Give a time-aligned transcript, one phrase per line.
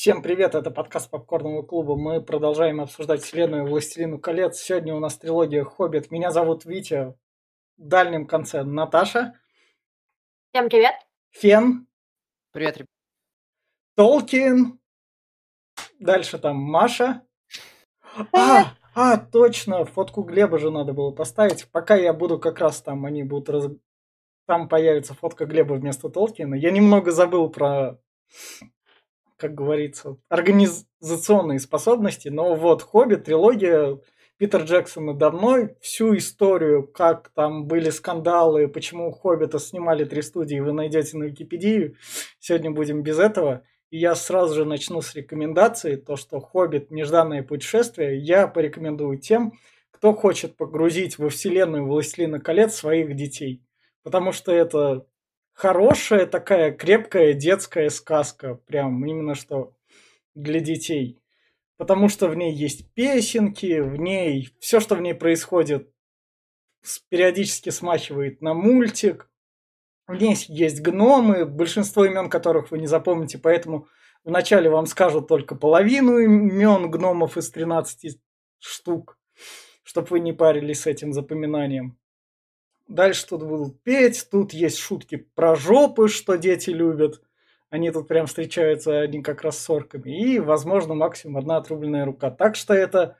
[0.00, 1.94] Всем привет, это подкаст Попкорного клуба.
[1.94, 4.56] Мы продолжаем обсуждать вселенную «Властелину колец».
[4.56, 6.10] Сегодня у нас трилогия «Хоббит».
[6.10, 7.14] Меня зовут Витя,
[7.76, 9.38] в дальнем конце Наташа.
[10.50, 10.94] Всем привет.
[11.32, 11.86] Фен.
[12.50, 12.88] Привет, ребят.
[13.94, 14.80] Толкин.
[15.98, 17.20] Дальше там Маша.
[18.32, 21.70] А, а, точно, фотку Глеба же надо было поставить.
[21.70, 23.66] Пока я буду как раз там, они будут раз...
[24.46, 26.54] Там появится фотка Глеба вместо Толкина.
[26.54, 28.00] Я немного забыл про,
[29.40, 32.28] как говорится, организационные способности.
[32.28, 33.98] Но вот «Хоббит», трилогия
[34.36, 35.76] Питер Джексон надо мной.
[35.80, 41.96] Всю историю, как там были скандалы, почему «Хоббита» снимали три студии, вы найдете на Википедии.
[42.38, 43.62] Сегодня будем без этого.
[43.90, 45.96] И я сразу же начну с рекомендации.
[45.96, 46.90] То, что «Хоббит.
[46.90, 49.54] Нежданное путешествие» я порекомендую тем,
[49.90, 53.62] кто хочет погрузить во вселенную «Властелина колец» своих детей.
[54.02, 55.06] Потому что это
[55.60, 58.54] хорошая такая крепкая детская сказка.
[58.54, 59.74] Прям именно что
[60.34, 61.18] для детей.
[61.76, 65.92] Потому что в ней есть песенки, в ней все, что в ней происходит,
[67.10, 69.30] периодически смахивает на мультик.
[70.06, 73.86] В ней есть гномы, большинство имен которых вы не запомните, поэтому
[74.24, 78.18] вначале вам скажут только половину имен гномов из 13
[78.58, 79.18] штук,
[79.82, 81.98] чтобы вы не парились с этим запоминанием.
[82.90, 87.22] Дальше тут будут петь, тут есть шутки про жопы, что дети любят.
[87.70, 90.10] Они тут прям встречаются одни как раз с орками.
[90.10, 92.32] И, возможно, максимум одна отрубленная рука.
[92.32, 93.16] Так что это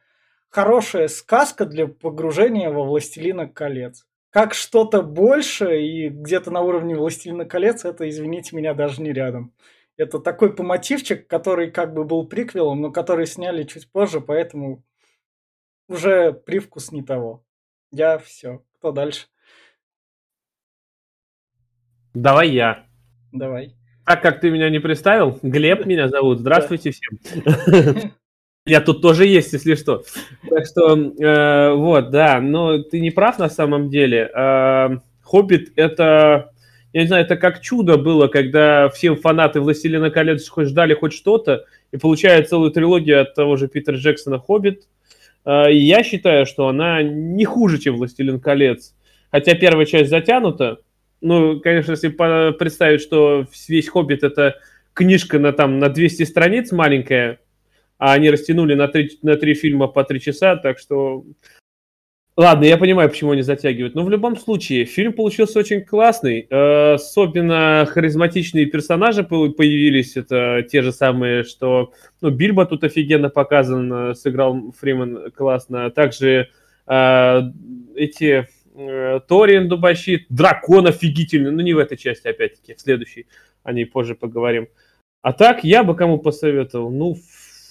[0.49, 7.45] хорошая сказка для погружения во «Властелина колец» как что-то больше и где-то на уровне «Властелина
[7.45, 9.53] колец» это, извините меня, даже не рядом.
[9.97, 14.83] Это такой по мотивчик, который как бы был приквелом, но который сняли чуть позже, поэтому
[15.89, 17.45] уже привкус не того.
[17.91, 18.65] Я все.
[18.79, 19.27] Кто дальше?
[22.15, 22.85] Давай я.
[23.33, 23.75] Давай.
[24.05, 26.41] Так как ты меня не представил, Глеб меня зовут.
[26.41, 28.13] Здравствуйте всем.
[28.67, 30.03] Я тут тоже есть, если что.
[30.49, 34.31] Так что, э, вот, да, но ты не прав на самом деле.
[34.35, 36.53] Э, Хоббит это,
[36.93, 41.13] я не знаю, это как чудо было, когда все фанаты Властелина колец хоть ждали хоть
[41.15, 44.89] что-то, и получают целую трилогию от того же Питера Джексона Хоббит.
[45.45, 48.95] Э, я считаю, что она не хуже, чем Властелин колец.
[49.31, 50.79] Хотя первая часть затянута.
[51.21, 52.09] Ну, конечно, если
[52.53, 54.57] представить, что весь Хоббит это
[54.95, 57.41] книжка на, там, на 200 страниц маленькая,
[57.99, 61.25] а они растянули на три, на три фильма по три часа, так что...
[62.37, 63.95] Ладно, я понимаю, почему они затягивают.
[63.95, 66.47] Но в любом случае, фильм получился очень классный.
[66.49, 70.17] Э, особенно харизматичные персонажи появились.
[70.17, 71.93] Это те же самые, что...
[72.23, 75.91] Ну, Бильбо тут офигенно показан, э, сыграл Фриман классно.
[75.91, 76.49] Также
[76.87, 77.43] э,
[77.97, 78.49] эти...
[78.75, 81.51] Э, Ториен Дубащит, Дракон офигительный.
[81.51, 83.27] Ну, не в этой части, опять-таки, в следующей.
[83.63, 84.69] О ней позже поговорим.
[85.23, 86.91] А так, я бы кому посоветовал?
[86.91, 87.17] Ну,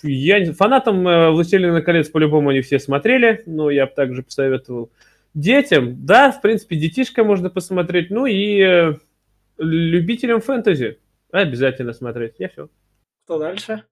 [0.03, 4.91] я фанатам э, «Властелина колец» по-любому они все смотрели, но я бы также посоветовал
[5.33, 6.05] детям.
[6.05, 8.93] Да, в принципе, детишка можно посмотреть, ну и э,
[9.57, 10.99] любителям фэнтези
[11.31, 12.35] обязательно смотреть.
[12.39, 12.69] Я все.
[13.25, 13.85] Кто дальше?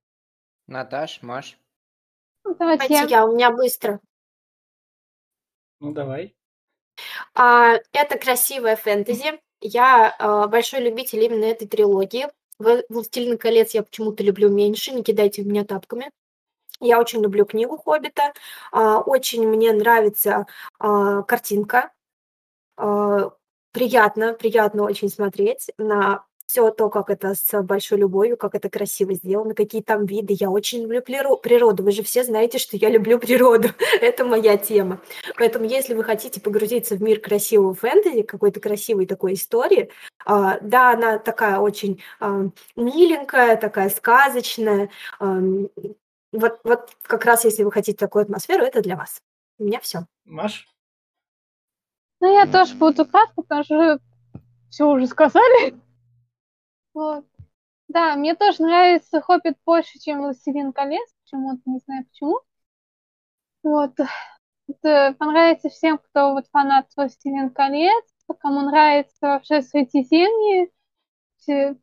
[0.67, 1.57] Наташ, Маш.
[2.43, 3.03] Ну, давайте я.
[3.03, 3.99] я, у меня быстро.
[5.79, 6.36] Ну, давай.
[7.33, 9.39] А, это красивая фэнтези.
[9.61, 12.27] Я а, большой любитель именно этой трилогии.
[12.59, 16.11] «Властелин колец» я почему-то люблю меньше, не кидайте в меня тапками.
[16.79, 18.33] Я очень люблю книгу «Хоббита»,
[18.71, 20.45] а, очень мне нравится
[20.79, 21.91] а, картинка.
[22.77, 23.31] А,
[23.71, 29.13] приятно, приятно очень смотреть на все то, как это с большой любовью, как это красиво
[29.13, 30.33] сделано, какие там виды.
[30.39, 31.83] Я очень люблю природу.
[31.83, 33.69] Вы же все знаете, что я люблю природу.
[34.01, 35.01] это моя тема.
[35.37, 39.91] Поэтому, если вы хотите погрузиться в мир красивого фэнтези, какой-то красивой такой истории,
[40.25, 42.45] а, да, она такая очень а,
[42.77, 44.89] миленькая, такая сказочная.
[45.19, 45.39] А,
[46.31, 49.21] вот, вот как раз если вы хотите такую атмосферу, это для вас.
[49.59, 50.05] У меня все.
[50.23, 50.65] Маш?
[52.21, 53.99] Ну, я тоже буду кратко, потому что
[54.69, 55.75] все уже сказали.
[56.97, 57.25] Вот.
[57.89, 61.07] Да, мне тоже нравится Хоббит больше, чем Властелин колец.
[61.23, 62.39] Почему-то не знаю почему.
[63.61, 63.93] Вот.
[64.67, 68.03] Это понравится всем, кто вот фанат Властелин колец,
[68.39, 70.71] кому нравится вообще Средиземье,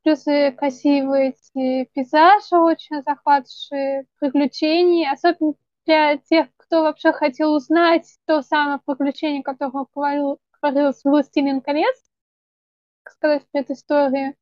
[0.02, 0.24] плюс
[0.56, 5.54] красивые эти пейзажи, очень захватывающие приключения, особенно
[5.86, 12.02] для тех, кто вообще хотел узнать то самое приключение, которое говорил, говорилось «Властелин колец»,
[13.08, 14.34] сказать, предысторию.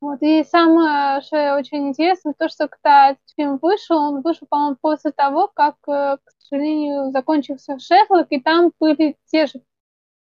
[0.00, 0.18] Вот.
[0.22, 5.10] И самое что очень интересно, то, что когда этот фильм вышел, он вышел, по-моему, после
[5.10, 9.60] того, как, э, к сожалению, закончился Шерлок, и там были те же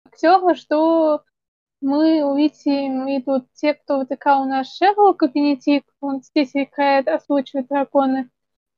[0.05, 1.23] актеры, что
[1.81, 8.29] мы увидим и тут те, кто вытыкал наш Шерлок, Бенедикт, он здесь играет, озвучивает дракона.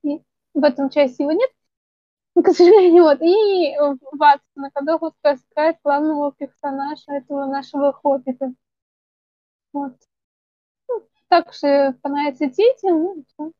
[0.04, 0.22] И
[0.54, 1.52] в этом части его нет,
[2.44, 3.22] к сожалению, вот.
[3.22, 3.76] И
[4.14, 4.98] Ватсон, который
[5.52, 8.54] играет главного персонажа этого нашего хоббита.
[9.74, 9.94] Вот.
[11.30, 13.52] Так что понравится детям, ну, всё.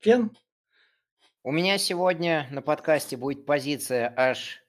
[0.00, 0.36] Фен?
[1.44, 4.60] У меня сегодня на подкасте будет позиция аж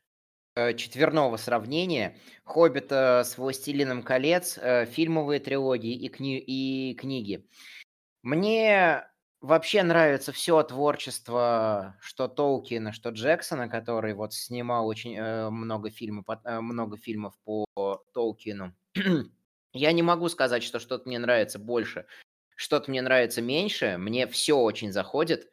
[0.56, 2.16] э, четверного сравнения.
[2.44, 7.48] «Хоббита» с «Властелином колец», э, фильмовые трилогии и, кни- и книги.
[8.22, 9.08] Мне
[9.42, 16.26] вообще нравится все творчество, что Толкина, что Джексона, который вот снимал очень э, много, фильмов,
[16.46, 17.66] много фильмов по
[18.14, 18.76] Толкину.
[19.74, 22.06] Я не могу сказать, что что-то мне нравится больше,
[22.56, 23.98] что-то мне нравится меньше.
[23.98, 25.50] Мне все очень заходит.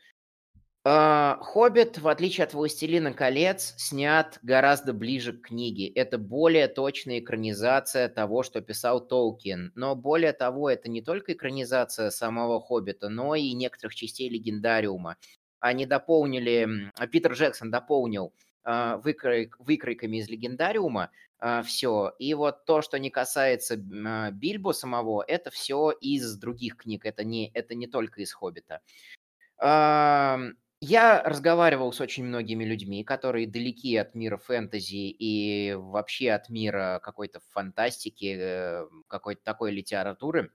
[0.88, 5.88] А, «Хоббит», в отличие от «Властелина колец», снят гораздо ближе к книге.
[5.88, 9.72] Это более точная экранизация того, что писал Толкин.
[9.74, 15.16] Но более того, это не только экранизация самого «Хоббита», но и некоторых частей «Легендариума».
[15.58, 18.32] Они дополнили, Питер Джексон дополнил
[18.62, 21.10] а, выкрой- выкройками из «Легендариума»
[21.64, 22.14] все.
[22.18, 27.24] И вот то, что не касается а, Бильбо самого, это все из других книг, это
[27.24, 28.80] не, это не только из «Хоббита».
[30.80, 37.00] Я разговаривал с очень многими людьми, которые далеки от мира фэнтези и вообще от мира
[37.02, 40.52] какой-то фантастики, э, какой-то такой литературы.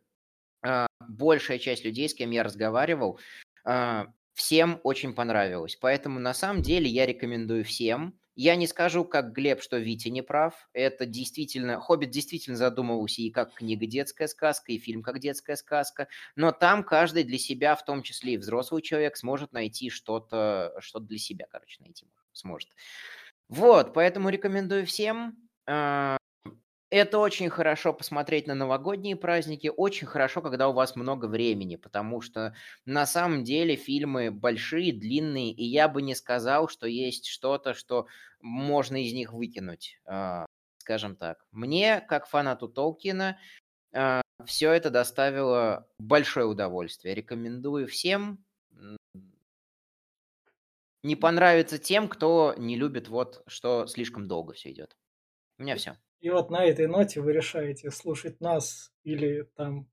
[0.63, 3.19] А, Большая часть людей, с кем я разговаривал,
[3.65, 5.75] а, всем очень понравилось.
[5.75, 8.19] Поэтому на самом деле я рекомендую всем.
[8.41, 10.67] Я не скажу, как Глеб, что Витя не прав.
[10.73, 11.79] Это действительно...
[11.79, 16.07] «Хоббит» действительно задумывался и как книга детская сказка, и фильм как детская сказка.
[16.35, 20.99] Но там каждый для себя, в том числе и взрослый человек, сможет найти что-то, что
[20.99, 22.71] для себя, короче, найти сможет.
[23.47, 25.37] Вот, поэтому рекомендую всем.
[26.91, 31.75] А, Это очень хорошо посмотреть на новогодние праздники, очень хорошо, когда у вас много времени,
[31.77, 32.53] потому что
[32.85, 38.07] на самом деле фильмы большие, длинные, и я бы не сказал, что есть что-то, что
[38.41, 40.45] можно из них выкинуть, а,
[40.79, 41.45] скажем так.
[41.51, 43.37] Мне, как фанату Толкина,
[44.45, 47.13] все это доставило большое удовольствие.
[47.13, 48.43] Рекомендую всем.
[51.03, 54.95] Не понравится тем, кто не любит вот, что слишком долго все идет.
[55.61, 55.95] У меня все.
[56.21, 59.85] И вот на этой ноте вы решаете слушать нас или там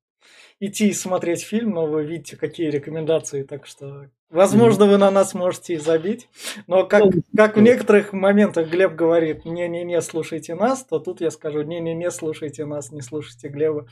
[0.60, 5.34] идти и смотреть фильм, но вы видите, какие рекомендации, так что, возможно, вы на нас
[5.34, 6.26] можете и забить.
[6.68, 11.60] Но как, как в некоторых моментах Глеб говорит, не-не-не, слушайте нас, то тут я скажу,
[11.60, 13.86] не-не-не, слушайте нас, не слушайте Глеба.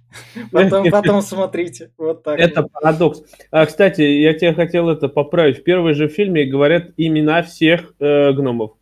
[0.52, 1.92] Потом, потом смотрите.
[1.98, 2.38] Вот так.
[2.38, 3.24] Это парадокс.
[3.50, 5.58] А, кстати, я тебе хотел это поправить.
[5.58, 8.78] В первом же фильме говорят имена всех э, гномов.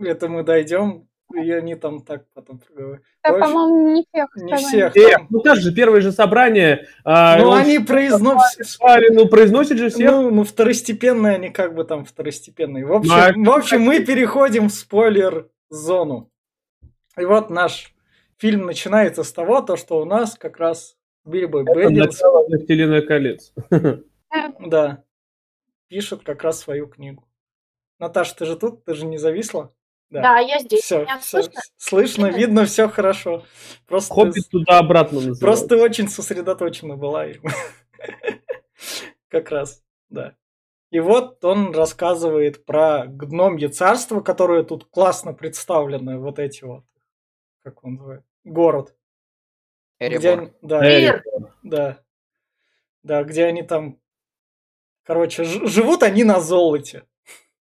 [0.00, 3.02] Это мы дойдем, и они там так потом проговорят.
[3.22, 4.36] Да, общем, по-моему, не всех.
[4.36, 4.96] Не всех.
[4.96, 5.26] Э, там.
[5.30, 6.88] ну как же, первое же собрание.
[7.04, 8.66] а, Ну, он они произносят...
[9.10, 10.10] ну произносит же всех.
[10.10, 12.84] Ну, ну, второстепенные они как бы там второстепенные.
[12.84, 16.30] В общем, Ну, а в общем мы переходим в спойлер-зону.
[17.18, 17.94] И вот наш
[18.38, 23.02] фильм начинается с того, то, что у нас как раз Бильбо Это Бэггинс, начало «Властелина
[23.02, 23.52] колец».
[24.60, 25.04] да,
[25.88, 27.28] пишет как раз свою книгу.
[27.98, 28.84] Наташа, ты же тут?
[28.84, 29.74] Ты же не зависла?
[30.10, 30.22] Да.
[30.22, 30.80] Да, я здесь.
[30.82, 31.60] Все, Меня все, слышно?
[31.76, 32.38] слышно, Видно?
[32.38, 33.44] видно, все хорошо.
[33.86, 35.40] Просто, Хоббит туда-обратно называется.
[35.44, 37.26] просто ты очень сосредоточена была.
[39.28, 40.34] Как раз, да.
[40.90, 46.84] И вот он рассказывает про гномье царство, которое тут классно представлено, вот эти вот,
[47.62, 48.96] как он называет, город.
[50.00, 50.38] Где Эребор.
[50.40, 51.22] они- да,
[51.62, 51.98] да,
[53.04, 54.00] да, где они там,
[55.04, 57.04] короче, ж- живут они на золоте,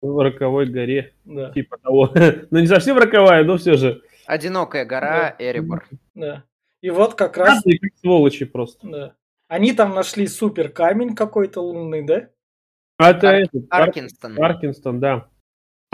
[0.05, 1.15] В роковой горе.
[1.25, 2.13] да, Типа того.
[2.51, 4.03] ну не совсем роковая, но все же.
[4.27, 5.87] Одинокая гора Эребор.
[6.15, 6.45] да.
[6.83, 8.87] И вот как раз, Разные как сволочи просто.
[8.87, 9.15] да,
[9.49, 12.29] они там нашли супер камень какой-то лунный, да?
[12.99, 14.43] А это Ар- этот, Ар- Аркинстон.
[14.45, 15.29] Аркинстон, да.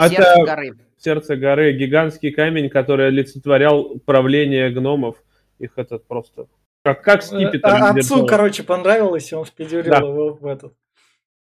[0.01, 0.77] Сердце Это горы.
[0.97, 5.15] сердце горы, гигантский камень, который олицетворял правление гномов.
[5.59, 6.47] Их этот просто...
[6.83, 7.59] Как, как скипетр.
[7.67, 8.25] А- Отцу, держал.
[8.27, 9.99] короче, понравилось, и он впендюрил Да.
[9.99, 10.73] его в этот.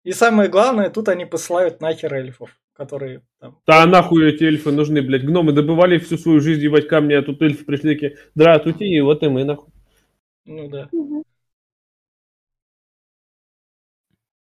[0.05, 3.61] И самое главное, тут они посылают нахер эльфов, которые там...
[3.67, 5.25] Да нахуй эти эльфы нужны, блядь.
[5.25, 9.23] Гномы добывали всю свою жизнь ебать камни, а тут эльфы пришли такие, здравствуйте, и вот
[9.23, 9.73] и мы нахуй.
[10.45, 10.89] Ну да.
[10.93, 11.25] Мгм.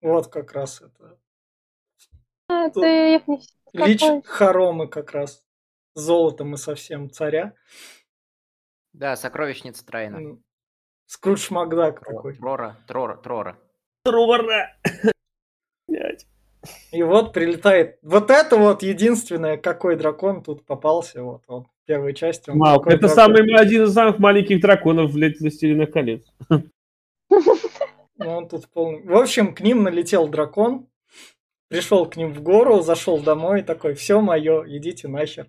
[0.02, 1.18] Вот как раз это.
[2.50, 3.40] А, Тут Это их не.
[3.74, 5.46] Лич хоромы как раз.
[5.96, 7.54] Золотом и совсем царя.
[8.92, 10.40] Да, сокровищница Трайна.
[11.06, 12.36] Скрудж Макдак такой.
[12.36, 13.60] Трора, Трора, Трора.
[14.04, 14.78] Трора!
[16.92, 17.98] И вот прилетает.
[18.02, 21.24] Вот это вот единственное, какой дракон тут попался.
[21.24, 22.50] Вот он первой части.
[22.50, 23.16] Он такой Это дракон.
[23.16, 26.24] самый один из самых маленьких драконов в «Властелинах колец».
[26.50, 29.04] Ну, он тут полный...
[29.04, 30.88] В общем, к ним налетел дракон,
[31.68, 35.48] пришел к ним в гору, зашел домой и такой, все мое, идите нахер.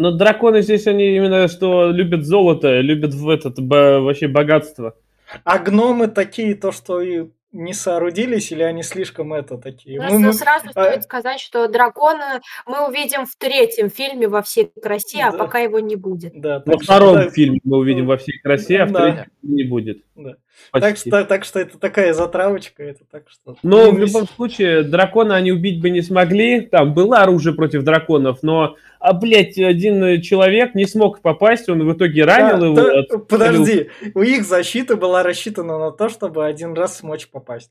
[0.00, 4.96] Но драконы здесь, они именно что любят золото, любят в этот, бо- вообще богатство.
[5.44, 10.00] А гномы такие, то, что и не соорудились, или они слишком это такие?
[10.00, 14.42] Ну, Мы- мы- сразу а- стоит сказать, что дракона мы увидим в третьем фильме во
[14.42, 15.38] всей красе, а Да.
[15.38, 16.32] пока его не будет.
[16.38, 19.00] Да, Во что, втором да, фильме мы увидим во всей красе, а в Да.
[19.02, 20.02] третьем не будет.
[20.14, 20.34] да.
[20.72, 21.08] Почти.
[21.08, 23.56] Так, что, так что это такая затравочка, это так что...
[23.62, 26.62] Но в Ну, любом случае, дракона они убить бы не смогли.
[26.62, 31.92] Там было оружие против драконов, но, а, блядь, один человек не смог попасть, он в
[31.92, 32.74] итоге ранил Да, его.
[32.76, 33.24] да, отстрелил.
[33.26, 37.70] подожди, у их защита была рассчитана на то, чтобы один раз смочь попасть.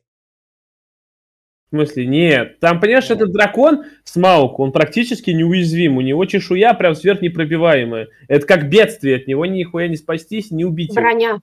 [1.67, 2.59] В смысле, нет.
[2.61, 5.97] Там, понимаешь, этот дракон, Смаук, он практически неуязвим.
[5.97, 8.07] У него чешуя прям сверхнепробиваемая.
[8.29, 11.01] Это как бедствие, от него нихуя не спастись, не убить его.
[11.01, 11.39] Броня.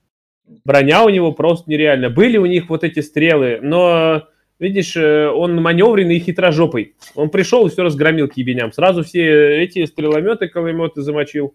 [0.65, 2.09] Броня у него просто нереально.
[2.09, 4.27] Были у них вот эти стрелы, но,
[4.59, 6.95] видишь, э, он маневренный и хитрожопый.
[7.15, 8.73] Он пришел и все разгромил к ебеням.
[8.73, 11.55] Сразу все эти стрелометы, колометы замочил.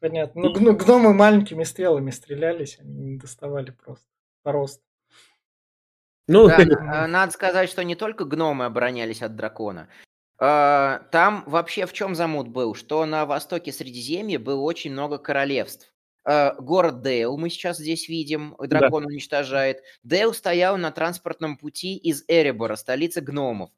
[0.00, 0.42] Понятно.
[0.42, 4.06] Ну, гно- гномы маленькими стрелами стрелялись, они не доставали просто
[4.42, 4.82] по росту.
[6.26, 9.88] Ну, Да, а, надо сказать, что не только гномы оборонялись от дракона.
[10.38, 12.74] А, Там вообще в чем замут был?
[12.74, 15.92] Что на востоке Средиземья было очень много королевств.
[16.24, 19.82] А, Город Дейл мы сейчас здесь видим, дракон уничтожает.
[20.02, 23.70] Дейл стоял на транспортном пути из Эребора, столицы гномов.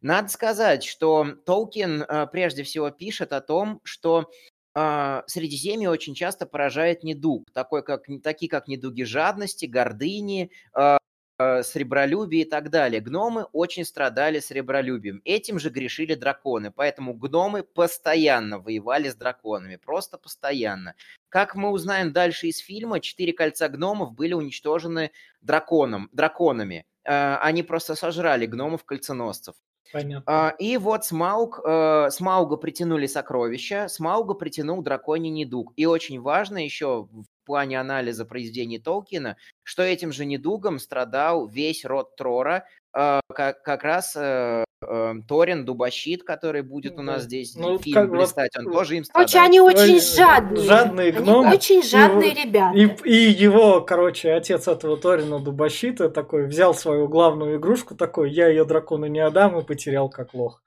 [0.00, 4.30] Надо сказать, что Толкин а, прежде всего пишет о том, что
[4.76, 10.96] Средиземье очень часто поражает недуг, такой как, такие как недуги жадности, гордыни, э,
[11.38, 13.00] сребролюбие и так далее.
[13.00, 15.20] Гномы очень страдали сребролюбием.
[15.24, 16.70] Этим же грешили драконы.
[16.70, 19.76] Поэтому гномы постоянно воевали с драконами.
[19.76, 20.94] Просто постоянно.
[21.28, 25.10] Как мы узнаем дальше из фильма, четыре кольца гномов были уничтожены
[25.40, 26.86] драконом, драконами.
[27.04, 29.54] Э, Они просто сожрали гномов-кольценосцев.
[29.92, 30.22] Понятно.
[30.26, 35.72] А, И вот Смауг, э, Смауга притянули сокровища, Смауга притянул драконий недуг.
[35.76, 41.84] И очень важно еще в плане анализа произведений Толкина, что этим же недугом страдал весь
[41.84, 47.54] род Трора, э, как, как раз э, э, Торин, Дубощит, который будет у нас здесь
[47.54, 49.48] Ну, в фильме как вот, блистать, он э, тоже им Короче, страдает.
[49.48, 50.62] они очень Ой, жадные.
[50.64, 51.54] жадные Они гномы.
[51.54, 52.76] очень жадные И- ребята.
[52.76, 58.48] И, и его, короче, отец этого Торина Дубощита такой взял свою главную игрушку такой, я
[58.48, 60.62] ее дракону не отдам и потерял как лох.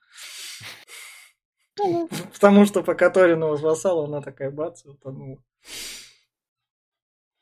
[1.80, 5.38] Ну, Потому что пока Торин его спасал, она такая бац, утонула.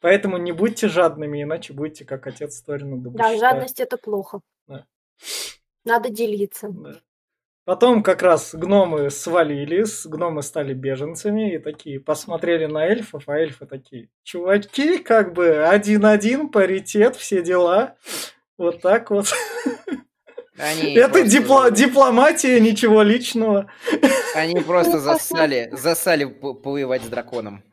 [0.06, 3.40] Поэтому не будьте жадными, иначе будете как отец Торина Да, Дубощита.
[3.40, 4.42] жадность это плохо.
[4.68, 4.86] Да.
[5.84, 6.70] Надо делиться.
[6.70, 7.00] Да.
[7.66, 13.66] Потом как раз гномы свалились, гномы стали беженцами и такие посмотрели на эльфов, а эльфы
[13.66, 17.96] такие, чуваки, как бы один-один, паритет, все дела.
[18.60, 19.34] Вот так вот.
[20.60, 23.72] Они Это просто- дипло- дипломатия, ничего личного.
[24.36, 27.64] Они просто Ну, засали, засали п- повоевать с драконом.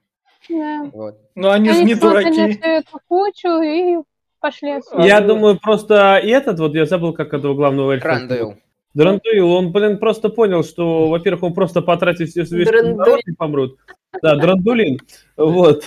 [0.49, 0.91] Да.
[0.93, 1.17] Вот.
[1.35, 2.59] Но они же Они не смотрели дураки.
[2.63, 3.97] эту кучу и
[4.41, 5.03] пошли отсюда.
[5.03, 8.09] Я А, думаю, просто этот, вот я забыл, как этого главного эльфа.
[8.09, 8.55] Рандейл.
[8.95, 13.79] Драндуил, он, блин, просто понял, что, во-первых, он просто потратит все народ и помрут.
[14.21, 14.99] Да, Драндулин.
[15.37, 15.85] Вот.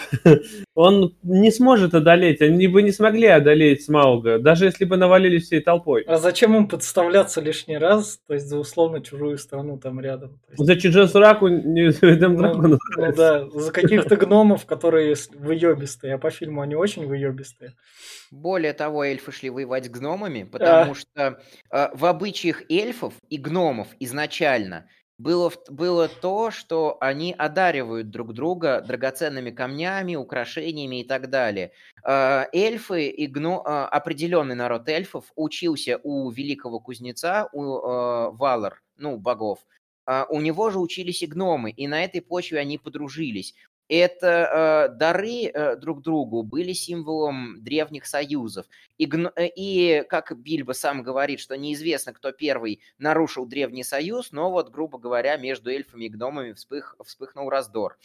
[0.73, 5.61] Он не сможет одолеть, они бы не смогли одолеть Смауга, даже если бы навалились всей
[5.61, 6.03] толпой.
[6.07, 10.39] А зачем им подставляться лишний раз, то есть за условно чужую страну там рядом?
[10.49, 16.31] Есть, За Чиджесураку не этим ну, ну да, за каких-то гномов, которые выебистые, а по
[16.31, 17.73] фильму они очень выебистые.
[18.31, 21.39] Более того, эльфы шли воевать с гномами, потому что
[21.71, 24.87] э, в обычаях эльфов и гномов изначально
[25.17, 31.71] было, было то, что они одаривают друг друга драгоценными камнями, украшениями и так далее.
[32.03, 33.63] Э, эльфы и гно...
[33.65, 39.65] э, определенный народ эльфов учился у великого кузнеца, у э, Валар, ну, богов.
[40.05, 43.55] А у него же учились и гномы, и на этой почве они подружились.
[43.87, 48.65] Это э, дары э, друг другу были символом древних союзов.
[48.97, 54.49] И, э, и как Бильбо сам говорит, что неизвестно, кто первый нарушил древний союз, но
[54.49, 57.97] вот, грубо говоря, между эльфами и гномами вспых, вспыхнул раздор.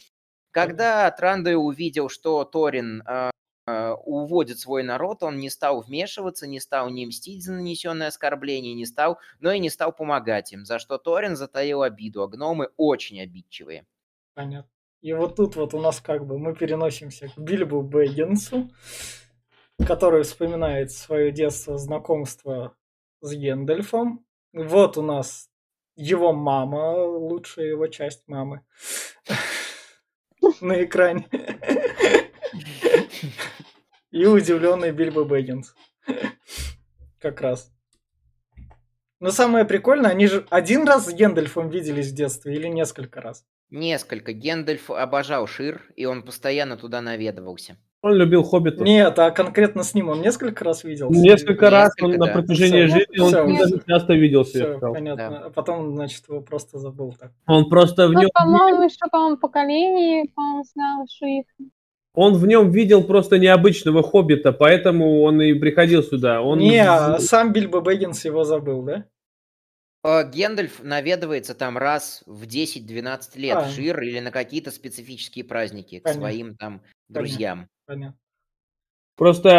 [0.51, 3.31] Когда Трандой увидел, что Торин э,
[3.65, 8.75] э, уводит свой народ, он не стал вмешиваться, не стал не мстить за нанесенное оскорбление,
[8.75, 12.69] не стал, но и не стал помогать им, за что Торин затаил обиду, а гномы
[12.77, 13.87] очень обидчивые.
[14.35, 14.69] Понятно.
[15.01, 18.69] И вот тут вот у нас как бы мы переносимся к Бильбу Бэггинсу,
[19.85, 22.75] который вспоминает свое детство, знакомство
[23.21, 24.25] с Гендальфом.
[24.53, 25.49] Вот у нас
[25.95, 28.61] его мама, лучшая его часть мамы.
[30.61, 31.27] на экране.
[34.11, 35.73] И удивленный Бильбо Бэггинс.
[37.19, 37.71] Как раз.
[39.19, 43.45] Но самое прикольное, они же один раз с Гендальфом виделись в детстве или несколько раз?
[43.71, 44.33] Несколько.
[44.33, 47.77] Гендальф обожал Шир, и он постоянно туда наведывался.
[48.03, 48.83] Он любил Хоббита.
[48.83, 51.17] Нет, а конкретно с ним он несколько раз виделся?
[51.21, 52.33] Несколько раз он Несколько, на да.
[52.41, 53.57] протяжении Всё, жизни, он всё.
[53.63, 54.51] даже часто виделся.
[54.77, 55.29] Все, понятно.
[55.29, 55.41] Да.
[55.45, 57.31] А потом, значит, его просто забыл так.
[57.47, 61.45] Он просто в Ну, нем, по-моему, еще, по-моему, поколение, по-моему, знал, что их.
[62.15, 66.41] он в нем видел просто необычного Хоббита, поэтому он и приходил сюда.
[66.41, 69.05] Он Не, а сам Бильбо Бэггинс его забыл, да?
[70.03, 73.61] Э, Гендальф наведывается там раз в 10-12 лет А.
[73.61, 76.21] в Шир или на какие-то специфические праздники к Понятно.
[76.21, 77.67] своим там друзьям.
[77.85, 78.15] Понятно.
[79.17, 79.49] Просто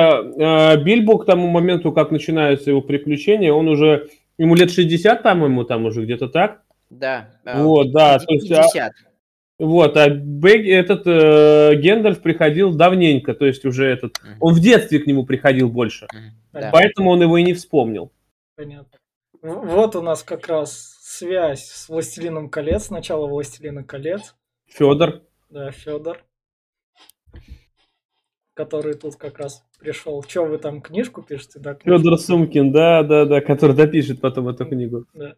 [0.80, 4.08] э, Бильбо к тому моменту, как начинаются его приключения, он уже
[4.38, 6.62] ему лет 60, по-моему, там уже где-то так.
[6.90, 7.30] Да.
[7.44, 8.92] э, Вот, да, то есть, а- 50.
[9.58, 14.36] Вот, а Бэг, этот э, Гендальф приходил давненько, то есть уже этот, Мгм.
[14.40, 16.22] он в детстве к нему приходил больше, Мгм.
[16.50, 16.60] Понятно.
[16.60, 16.70] Да.
[16.72, 18.10] поэтому он его и не вспомнил.
[18.56, 18.98] Понятно.
[19.42, 24.34] В- Вот у нас как раз связь с Властелином колец, начало Властелина колец.
[24.66, 25.22] Федор.
[25.50, 26.24] Да, Федор.
[28.54, 30.22] Который тут как раз пришел.
[30.22, 31.74] Че, вы там книжку пишете, да?
[31.74, 31.98] книжку?
[31.98, 35.06] Федор Сумкин, да, да, да, который допишет потом эту книгу.
[35.14, 35.34] Да.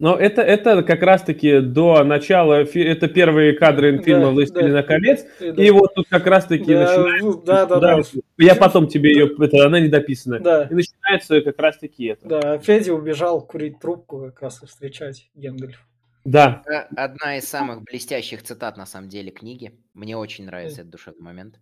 [0.00, 4.30] Но это, это как раз-таки до начала, это первые кадры Да, фильма да.
[4.30, 5.62] «Властелина колец», И да.
[5.62, 7.26] и вот тут как раз-таки Да, начинается...
[7.26, 8.00] ну, да, да, да.
[8.38, 10.40] Я потом тебе ее, это, она не дописана.
[10.40, 12.26] Да, И начинается как раз-таки это.
[12.26, 15.86] да, Федя убежал курить трубку как раз и встречать Гендальф.
[16.24, 16.62] Да.
[16.66, 19.72] Э, Одна из самых блестящих цитат, на самом деле, книги.
[19.92, 21.56] Мне очень нравится этот душевный момент.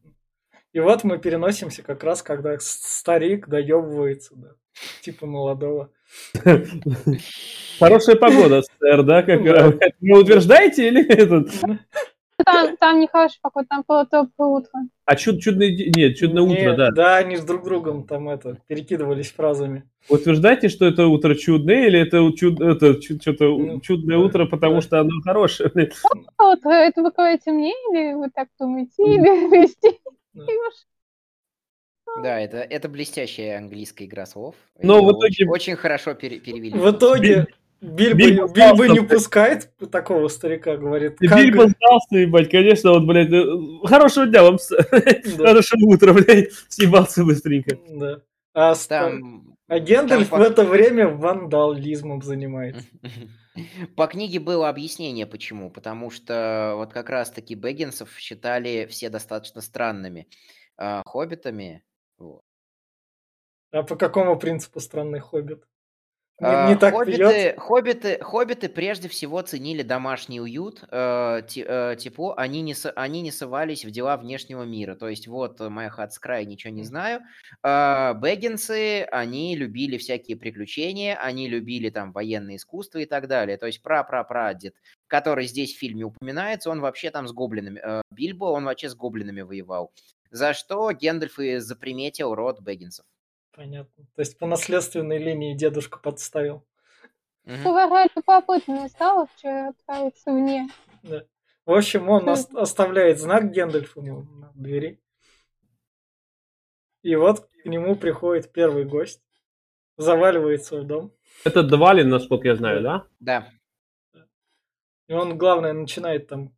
[0.73, 4.49] И вот мы переносимся как раз, когда старик доебывается, да,
[5.03, 5.91] типа молодого.
[7.79, 9.23] Хорошая погода, сэр, да?
[9.23, 9.41] Как.
[10.01, 11.51] Вы утверждаете или этот?
[12.45, 14.71] Там, там не хороший погода, там было теплое утро.
[15.07, 15.71] А чуд, чудное...
[15.71, 16.91] Нет, чудное утро, да.
[16.93, 19.89] Да, они с друг другом там это, перекидывались фразами.
[20.09, 22.61] Вы утверждаете, что это утро чудное, или это, чуд...
[22.61, 24.81] это что-то Ну, чудное да, утро, потому да.
[24.83, 25.73] что оно хорошее?
[26.39, 29.99] Вот это вы говорите мне, или вы так думаете, или вести?
[32.23, 32.41] Да.
[32.41, 34.55] Это, это блестящая английская игра слов.
[34.83, 36.71] Но в итоге- Очень, очень хорошо пере- перевели.
[36.79, 37.47] В итоге
[37.81, 41.21] Бильбо, Бильбо Бильбо не пускает такого старика, говорит.
[41.21, 43.47] И «Как- Бильбо сдался, ебать, конечно, вот, блядь, э,
[43.87, 44.59] хорошего дня вам.
[45.39, 45.47] Да.
[45.47, 47.79] Хорошего утра, блядь, съебался быстренько.
[47.89, 48.21] Да.
[48.55, 52.85] А, Там а Гендальф там в это время вандализмом занимается.
[53.97, 55.71] По книге было объяснение, почему.
[55.71, 60.29] Потому что вот как раз-таки Бэггинсов считали все достаточно странными
[60.77, 61.85] а, хоббитами.
[62.19, 62.43] Вот.
[63.71, 65.65] А по какому принципу странный хоббит?
[66.41, 72.35] Не, А, не так хоббиты, хоббиты, хоббиты прежде всего ценили домашний уют, э, э, тепло.
[72.37, 74.95] Они не, они не совались в дела внешнего мира.
[74.95, 77.23] То есть вот э, моя хат с края, ничего не знаю.
[77.65, 83.57] А, Бэггинсы, они любили всякие приключения, они любили там военное искусство и так далее.
[83.57, 84.77] То есть пра-пра-прадед,
[85.09, 87.81] который здесь в фильме упоминается, он вообще там с гоблинами.
[87.83, 89.93] э, Бильбо, он вообще с гоблинами воевал.
[90.31, 93.07] За что Гендальф и заприметил род Бэггинсов.
[93.53, 94.05] Понятно.
[94.15, 96.65] То есть по наследственной линии дедушка подставил.
[97.45, 97.63] Мгм.
[97.65, 100.69] Говоря любопытно стало вчера отправиться вне.
[101.03, 101.25] Да.
[101.65, 102.29] В общем, он Хм.
[102.29, 105.01] ос- оставляет знак Гендальфу на двери.
[107.03, 109.23] И вот к нему приходит первый гость.
[109.97, 111.13] Заваливается в дом.
[111.45, 113.07] Это Двалин, насколько я знаю, да?
[113.19, 113.51] Да.
[115.09, 116.55] И он, главное, начинает там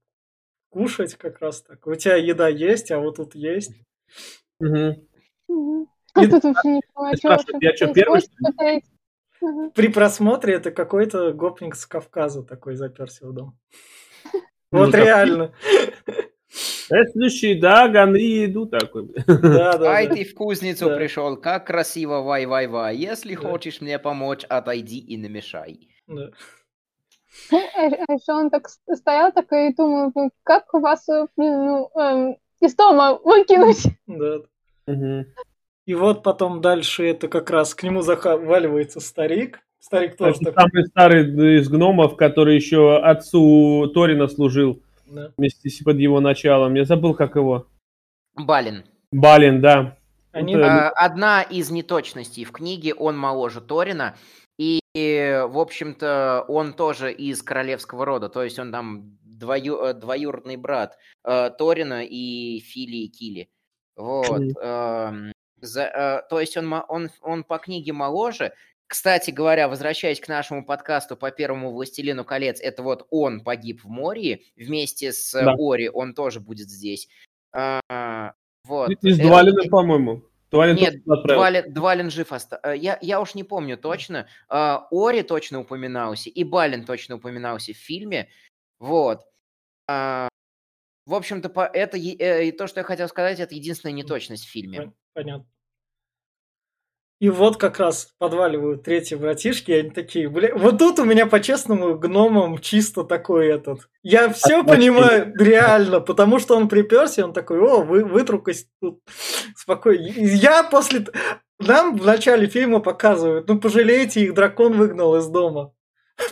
[0.69, 1.87] кушать как раз так.
[1.87, 3.73] У тебя еда есть, а вот тут есть.
[4.59, 5.07] Мгм.
[6.17, 8.31] И- А тут вообще не понимаю, что я первый, что.
[9.43, 9.71] Мгм.
[9.71, 13.57] При просмотре это какой-то гопник с Кавказа такой заперся в дом.
[14.71, 15.53] Ну, Вот реально.
[16.93, 19.09] Э, Следующий, да, ганы иду такой.
[19.27, 20.15] Да, да, Ай, да.
[20.15, 20.97] ты в кузницу Да.
[20.97, 22.97] пришел, как красиво, вай-вай-вай.
[22.97, 23.41] Если Да.
[23.41, 25.89] хочешь мне помочь, отойди и намешай.
[26.09, 26.31] Да.
[27.53, 32.37] А а еще он так стоял такой и думал, ну, как вас э, ну, эм,
[32.61, 33.85] из дома выкинуть?
[34.07, 34.41] Да.
[34.87, 35.27] Мгм.
[35.91, 39.59] И вот потом дальше это как раз к нему заваливается старик.
[39.81, 40.63] Старик тоже Это такой.
[40.71, 45.33] самый старый из гномов, который еще отцу Торина служил да.
[45.37, 46.75] вместе с под его началом.
[46.75, 47.67] Я забыл, как его.
[48.37, 48.85] Балин.
[49.11, 49.97] Балин, да.
[50.31, 54.15] Они Это- А, Одна из неточностей в книге, он моложе Торина,
[54.61, 60.55] и, в общем-то, он тоже из королевского рода, то есть он там двою- э, двоюродный
[60.57, 63.49] брат э, Торина и Фили и Кили.
[63.97, 64.31] Вот.
[64.39, 65.33] Мгм.
[65.61, 68.53] За- э, то есть он, он, он по книге моложе,
[68.91, 73.89] Кстати говоря, возвращаясь к нашему подкасту по первому «Властелину колец», это вот он погиб в
[73.89, 75.55] море, вместе с Да.
[75.57, 77.09] Ори он тоже будет здесь.
[77.53, 78.33] А,
[78.65, 78.91] вот.
[78.91, 80.23] И с Это- Двалиным, по-моему.
[80.51, 81.05] Двалин Нет.
[81.05, 82.73] Двалин, Двалин жив остался.
[82.75, 84.27] Я, я уж не помню точно.
[84.49, 88.29] А, Ори точно упоминался, и Балин точно упоминался в фильме.
[88.81, 89.21] Вот.
[89.87, 90.30] А,
[91.11, 94.79] в общем-то, это э, и то, что я хотел сказать, это единственная неточность в фильме.
[94.79, 95.47] Пон- Понятно.
[97.21, 101.27] И вот как раз подваливают третьи братишки, и они такие, бля, вот тут у меня
[101.27, 103.91] по-честному гномом чисто такой этот.
[104.03, 104.77] Я все Отмочили.
[104.77, 109.03] понимаю, реально, потому что он приперся, он такой, о, вы, вытрукась тут
[109.55, 110.07] спокойно.
[110.17, 111.07] Я после...
[111.59, 115.75] Нам в начале фильма показывают, ну пожалейте их, дракон выгнал из дома.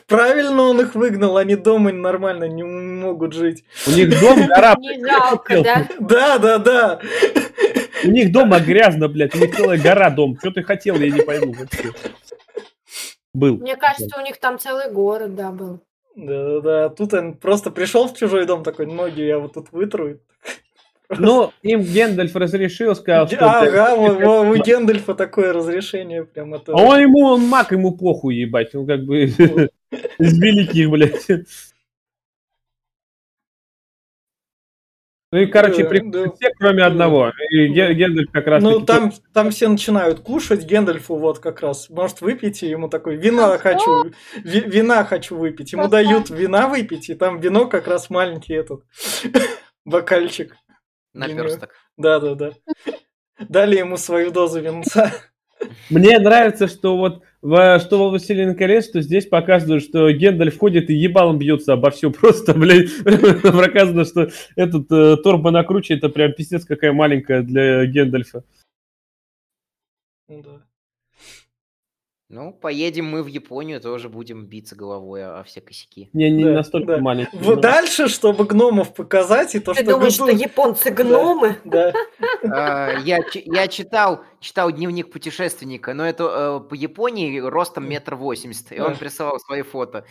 [0.07, 3.65] Правильно он их выгнал, они дома нормально не могут жить.
[3.87, 5.89] У них дом гора, Не жалко, да?
[5.99, 7.01] Да, да, да.
[8.05, 10.37] у них дома грязно, блядь, у них целая гора дом.
[10.39, 11.93] Что ты хотел, я не пойму вообще.
[13.35, 13.59] Был.
[13.59, 15.81] Мне кажется, у них там целый город, да, был.
[16.17, 16.89] Да, да, да.
[16.89, 20.19] Тут он просто пришел в чужой дом, такой, ноги я вот тут вытру.
[21.11, 23.61] Ну, им Гендальф разрешил, сказал, что...
[23.61, 26.73] Ага, вот, вот у Гендальфа такое разрешение, прям это...
[26.73, 28.75] А он ему, он маг, ему похуй, ебать.
[28.75, 31.27] Он как бы из великих, блядь.
[35.31, 36.33] Ну и, короче, Да, да.
[36.33, 37.33] все, кроме одного.
[37.51, 38.63] И Ге- Гендальф как раз...
[38.63, 41.91] Ну, там, там все начинают кушать, Гендальфу вот как раз.
[41.91, 42.71] Может, выпейте?
[42.71, 44.11] Ему такой, вина А хочу,
[44.43, 45.73] ви- вина хочу выпить.
[45.75, 48.85] Ему дают вина выпить, и там вино как раз маленький этот,
[49.85, 50.57] бокальчик.
[51.13, 51.75] Наперсток.
[51.99, 52.53] Да-да-да.
[53.39, 55.13] Дали ему свою дозу винца.
[55.91, 60.91] Мне нравится, что вот во, что во «Властелин колец», что здесь показывают, что Гендальф ходит
[60.91, 62.11] и ебалом бьется обо все.
[62.11, 67.87] Просто, блядь, проказано, что этот э, торба на круче, это прям пиздец какая маленькая для
[67.87, 68.45] Гендальфа.
[70.29, 70.68] Ну да.
[72.31, 76.11] Ну, поедем мы в Японию, тоже будем биться головой о, все косяки.
[76.13, 76.99] Не, не Да, настолько да.
[76.99, 77.39] маленький.
[77.39, 79.93] Вот но- дальше, чтобы гномов показать, и то, Ты что...
[79.93, 81.57] думаешь, что японцы гномы?
[81.65, 81.95] Да.
[82.45, 88.15] А, Я, чи- я читал, читал дневник путешественника, но это э, по Японии ростом метр
[88.15, 90.05] восемьдесят, и он присылал свои фото.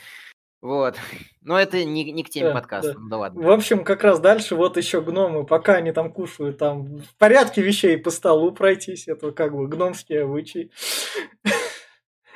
[0.60, 0.96] Вот.
[1.44, 3.00] Но это не, не к теме Да, подкаста, да.
[3.00, 3.42] ну да ладно.
[3.48, 7.62] В общем, как раз дальше вот еще гномы, пока они там кушают, там в порядке
[7.62, 10.72] вещей по столу пройтись, это как бы гномские обычаи.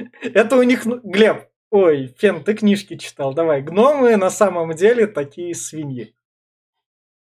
[0.21, 5.07] Это у них, ну, Глеб, ой, Фен, ты книжки читал, давай, гномы на самом деле
[5.07, 6.15] такие свиньи.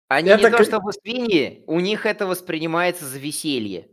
[0.09, 3.88] Они Я не то чтобы свиньи, у них это воспринимается за веселье.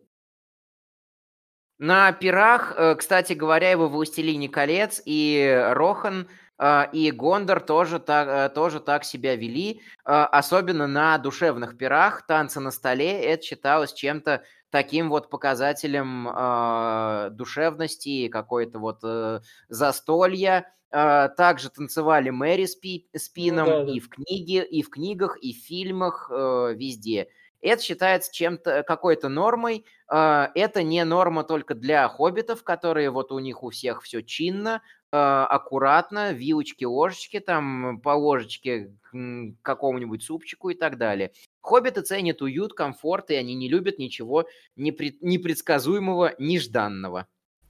[1.82, 6.28] На пирах, э, кстати говоря, во «Властелине колец» и Рохан,
[6.60, 9.82] э, и Гондор тоже так, э, тоже так себя вели.
[10.04, 18.28] Особенно на душевных пирах, танцы на столе, это считалось чем-то таким вот показателем э, душевности,
[18.30, 20.74] какой-то вот э, застолья.
[20.92, 23.92] Э, Также танцевали Мэри с Пи- с Пином да, да.
[23.92, 27.28] и в книге, и в книгах, и в фильмах, э, везде.
[27.62, 29.86] Это считается чем-то какой-то нормой.
[30.12, 34.82] Э, Это не норма только для хоббитов, которые вот у них у всех все чинно,
[35.12, 39.13] аккуратно, вилочки, ложечки, там по ложечке к
[39.62, 41.32] какому-нибудь супчику и так далее.
[41.60, 44.45] Хоббиты ценят уют, комфорт, и они не любят ничего
[44.78, 47.28] непред- непредсказуемого, нежданного.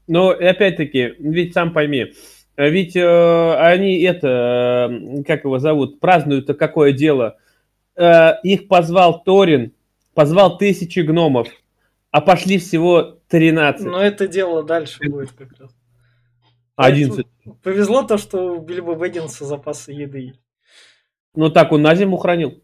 [0.08, 2.14] Но и опять-таки, ведь сам пойми,
[2.58, 7.38] э, ведь э, они это, как его зовут, празднуют-то какое дело?
[7.96, 9.74] Э, их позвал Торин,
[10.14, 11.48] позвал тысячи гномов,
[12.12, 13.86] а пошли всего 13.
[13.86, 15.76] Но это дело дальше будет как раз.
[16.86, 17.26] 11.
[17.64, 20.34] Повезло то, что у Бильбо Бэггинса запасы еды.
[21.36, 22.62] Ну так он на зиму хранил.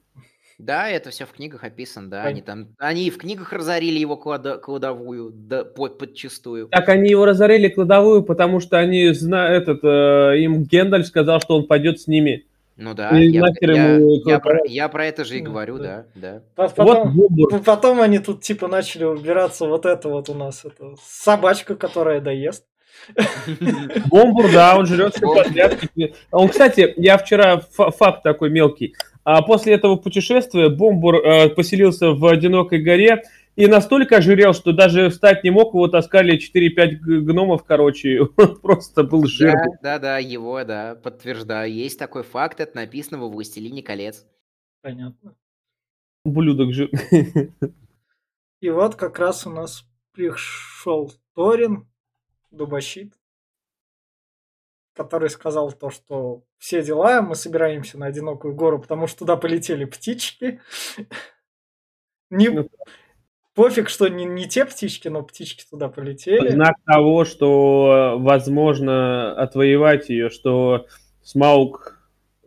[0.58, 2.24] Да, это все в книгах описано, да.
[2.24, 6.68] Они там, они и в книгах разорили его клада- кладовую, да, под, подчистую.
[6.70, 11.58] Так они его разорили кладовую, потому что они зна- этот, э, им Гендальф сказал, что
[11.58, 12.48] он пойдет с ними.
[12.76, 15.78] Ну да, И я, я- ему я про, я про это же и Да, говорю,
[15.78, 16.06] да.
[16.16, 16.42] да, да.
[16.56, 17.60] По- Вот Потом, Бобур.
[17.64, 20.66] потом они тут типа начали убираться вот это вот у нас.
[20.66, 22.66] Это собачка, которая доест.
[24.10, 25.80] Бомбур, да, он жрет все подряд.
[26.32, 28.96] Он, кстати, я вчера фа- факт такой мелкий.
[29.24, 33.24] А после этого путешествия Бомбур э, поселился в одинокой горе
[33.56, 38.58] и настолько ожирел, что даже встать не мог, его таскали 4-5 г- гномов, короче, он
[38.62, 39.78] просто был Да, жирный.
[39.82, 41.72] да, да, его, да, подтверждаю.
[41.74, 44.26] Есть такой факт, это написано во «Властелине колец».
[44.82, 45.36] Понятно.
[46.24, 46.90] Ублюдок жир.
[48.62, 51.88] И вот как раз у нас пришел Торин,
[52.52, 53.14] дубощит,
[54.94, 59.86] который сказал то, что все дела, мы собираемся на одинокую гору, потому что туда полетели
[59.86, 60.60] птички.
[62.30, 62.50] Не...
[62.50, 62.68] Ну.
[63.54, 66.50] пофиг, что не, не те птички, но птички туда полетели.
[66.50, 70.88] Знак того, что возможно отвоевать ее, что
[71.24, 71.98] Смаук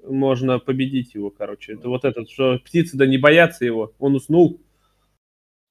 [0.05, 1.75] можно победить его, короче.
[1.75, 3.95] Это вот этот, что птицы да не боятся его.
[3.99, 4.61] Он уснул.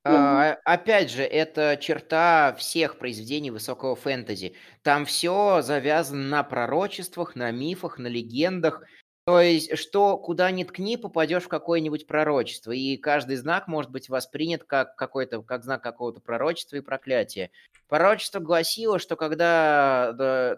[0.05, 4.55] А, опять же, это черта всех произведений высокого фэнтези.
[4.81, 8.83] Там все завязано на пророчествах, на мифах, на легендах.
[9.25, 14.09] То есть, что куда ни ткни, попадешь в какое-нибудь пророчество, и каждый знак может быть
[14.09, 17.51] воспринят как какой-то, как знак какого-то пророчества и проклятия.
[17.88, 20.57] Пророчество гласило, что когда да,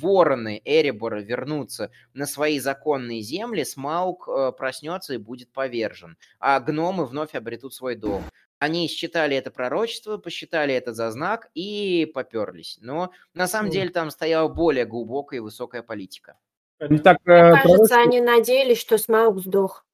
[0.00, 7.04] вороны Эребора вернутся на свои законные земли, Смаук э, проснется и будет повержен, а гномы
[7.04, 8.22] вновь обретут свой дом.
[8.58, 12.78] Они считали это пророчество, посчитали это за знак и поперлись.
[12.80, 16.38] Но на самом деле там стояла более глубокая и высокая политика.
[16.80, 19.84] Ну, так, Мне э, кажется, пророчество, они надеялись, что Смаук сдох.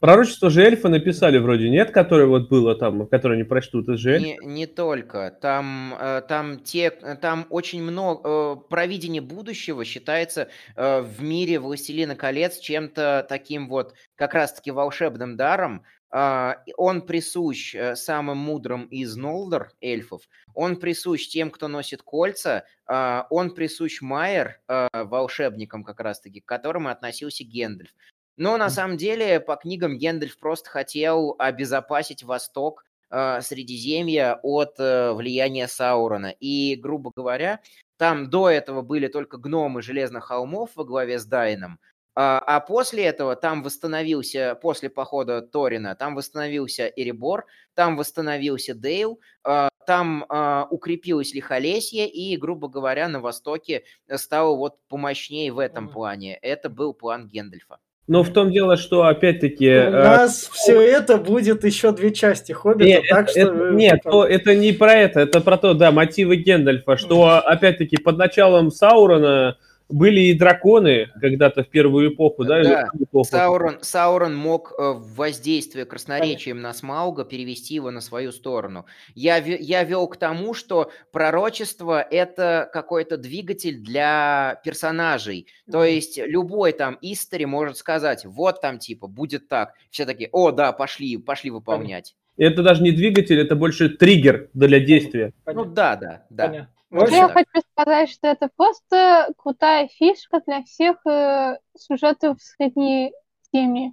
[0.00, 1.90] пророчество же эльфы написали вроде, нет?
[1.90, 4.26] Которое вот было там, которое не прочтут, это же эльфы.
[4.26, 5.36] Не, не только.
[5.42, 8.28] Там, э, там, те, там очень много...
[8.28, 15.36] э, Провидение будущего считается э, в мире «Властелина колец» чем-то таким вот как раз-таки волшебным
[15.36, 15.84] даром.
[16.10, 20.22] А, Он присущ э, самым мудрым из Нолдор эльфов.
[20.54, 22.64] Он присущ тем, кто носит кольца.
[22.86, 27.90] а, Он присущ Майер, э, волшебникам как раз-таки, к которым относился Гендальф.
[28.36, 35.68] Но на самом деле по книгам Гендальф просто хотел обезопасить Восток э, Средиземья от влияния
[35.68, 36.34] Саурона.
[36.40, 37.60] И, грубо говоря,
[37.98, 41.80] там до этого были только гномы Железных холмов во главе с Дайном,
[42.20, 49.20] а, а после этого там восстановился, после похода Торина, там восстановился Эребор, там восстановился Дейл,
[49.44, 53.84] а, там а, укрепилось Лихолесье, и, грубо говоря, на Востоке
[54.16, 56.36] стало вот помощнее в этом плане.
[56.42, 57.78] Это был план Гендальфа.
[58.08, 59.68] Но в том дело, что опять-таки...
[59.68, 63.38] У э, нас все это будет еще две части Хоббита, Не, так что...
[63.38, 67.36] это- вы- нет, то- это не про это, это про то, да, мотивы Гендальфа, что,
[67.46, 69.56] опять-таки, под началом Саурона
[69.88, 72.62] были и драконы когда-то в первую эпоху, да?
[72.62, 73.28] Да, эпоху.
[73.28, 78.86] Саурон, Саурон мог э, воздействие красноречием на Смауга перевести его на свою сторону.
[79.14, 85.46] Я, я вел к тому, что пророчество– это какой-то двигатель для персонажей.
[85.70, 89.74] То есть любой там истори может сказать, вот там типа будет так.
[89.90, 92.14] Все такие, о, да, пошли, пошли выполнять.
[92.36, 95.32] Это даже не двигатель, это больше триггер для действия.
[95.44, 96.46] Ну да, да, да.
[96.46, 96.77] понятно.
[96.90, 97.32] Ну, Я общем, так.
[97.52, 103.92] хочу сказать, что это просто крутая фишка для всех э, сюжетов среднеземья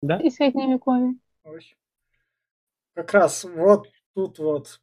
[0.00, 0.18] Да?
[0.18, 1.14] и средневековья.
[2.94, 4.80] как раз вот тут вот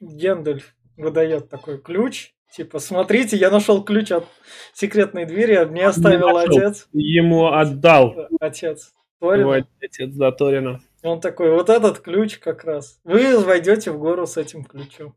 [0.00, 4.26] Гендальф выдает такой ключ, типа, смотрите, я нашел ключ от
[4.74, 6.56] секретной двери, а мне оставил нашел.
[6.58, 6.88] отец.
[6.92, 8.92] Ему отдал Отец.
[9.20, 9.66] его Торина.
[9.80, 10.80] отец, да, Торина.
[11.02, 13.00] И Он такой, вот этот ключ как раз.
[13.04, 15.16] Вы войдете в гору с этим ключом.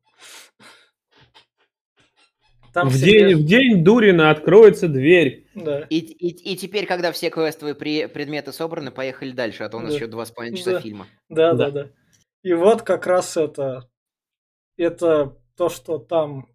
[2.76, 5.48] Там в, день, в день Дурина откроется дверь.
[5.56, 5.88] Да.
[5.90, 9.80] И, и, и теперь, когда все квестовые при- предметы собраны, поехали дальше, а то у
[9.80, 9.96] нас Да.
[9.96, 10.82] еще два с половиной часа Да.
[10.82, 11.08] фильма.
[11.30, 11.72] Да, Да.
[11.72, 11.90] да, да.
[12.44, 13.88] И вот как раз это,
[14.78, 16.50] это то, что там.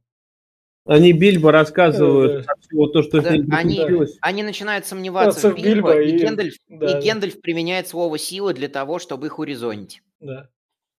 [0.84, 4.06] Они Бильбо рассказывают Да, всего то, что Да, они-.
[4.20, 8.52] Они начинают сомневаться Сомневаться в Бильбо, и, и- Гендальф, да, и Гендальф применяет слово «сила»
[8.52, 10.02] для того, чтобы их урезонить.
[10.20, 10.50] Да.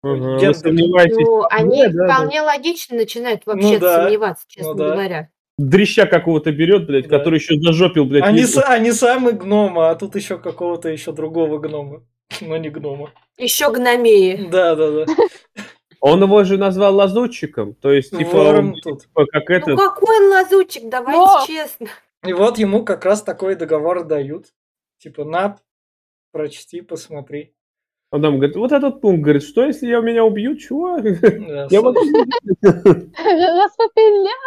[0.03, 0.43] Гендальф.
[0.49, 1.17] Вы сомневаетесь?
[1.27, 2.15] Ну, они Да, да, да.
[2.15, 4.91] вполне логично начинают вообще да, сомневаться, честно ну да.
[4.93, 5.31] говоря.
[5.59, 7.19] Дрища какого-то берет, блядь, Да.
[7.19, 8.25] который еще зажопил, блядь.
[8.25, 12.03] Они, с- они сами гнома, а тут еще какого-то еще другого гнома.
[12.41, 13.13] Но не гнома.
[13.37, 14.49] Еще гномеи.
[14.51, 15.07] Да, да, да.
[16.01, 19.03] Он его же назвал лазутчиком, то есть, типа, он, тут.
[19.03, 19.79] типа, как Ну этот...
[19.79, 21.89] какой он лазутчик, давайте Но- честно.
[22.27, 24.47] И вот ему как раз такой договор дают.
[24.99, 25.59] Типа, на,
[26.33, 27.55] прочти, посмотри.
[28.13, 31.05] Он там говорит, вот этот пункт, говорит, что если я меня убьют, чувак?
[31.21, 32.01] Да, Я могу...
[33.23, 34.39] Распопилят.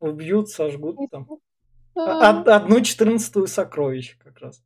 [0.00, 1.28] Убьют, сожгут там.
[1.94, 4.62] А, Од- Одну четырнадцатую сокровищ как раз.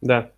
[0.00, 0.32] Да.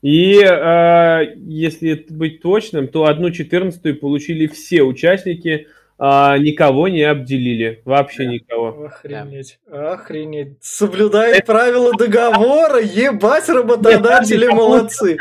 [0.00, 5.66] И э, если быть точным, то одну четырнадцатую получили все участники,
[5.98, 7.82] а никого не обделили.
[7.84, 8.30] Вообще Да.
[8.30, 8.84] никого.
[8.84, 9.58] Охренеть.
[9.70, 10.56] Охренеть.
[10.60, 12.80] Соблюдает правила договора.
[12.80, 15.16] Ебать, работодатели молодцы.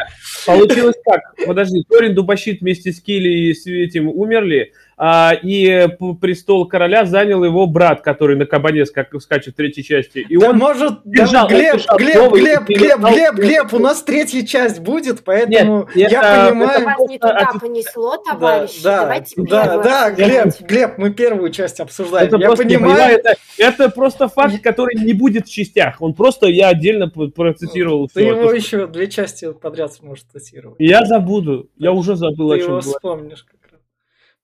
[0.45, 1.21] Получилось как?
[1.47, 7.43] Подожди, Торин Дубощит вместе с Килли и с этим умерли, и п- престол короля занял
[7.43, 10.25] его брат, который на кабане ска- скачет в третьей части.
[10.27, 13.33] И да он может, да, бежал, он Глеб, бежал Глеб, новый, Глеб, и Глеб, Глеб.
[13.35, 16.85] Глеб, у нас третья часть будет, поэтому Нет, я это- понимаю...
[16.85, 18.83] Вас не туда от- понесло, Да, товарищи.
[18.83, 20.53] да, Давайте да, да, Глеб.
[20.61, 22.27] Глеб, мы первую часть обсуждаем.
[22.27, 25.97] Это я просто, понимаю, понимаю, это, это просто факт, который не будет в частях.
[26.01, 28.29] Он просто, я отдельно процитировал ты всё.
[28.35, 30.77] его То, еще две части подряд сможешь цитировать.
[30.79, 31.69] Я забуду.
[31.77, 32.93] Я уже забыл, о Ты чем его говорил.
[32.93, 33.45] вспомнишь.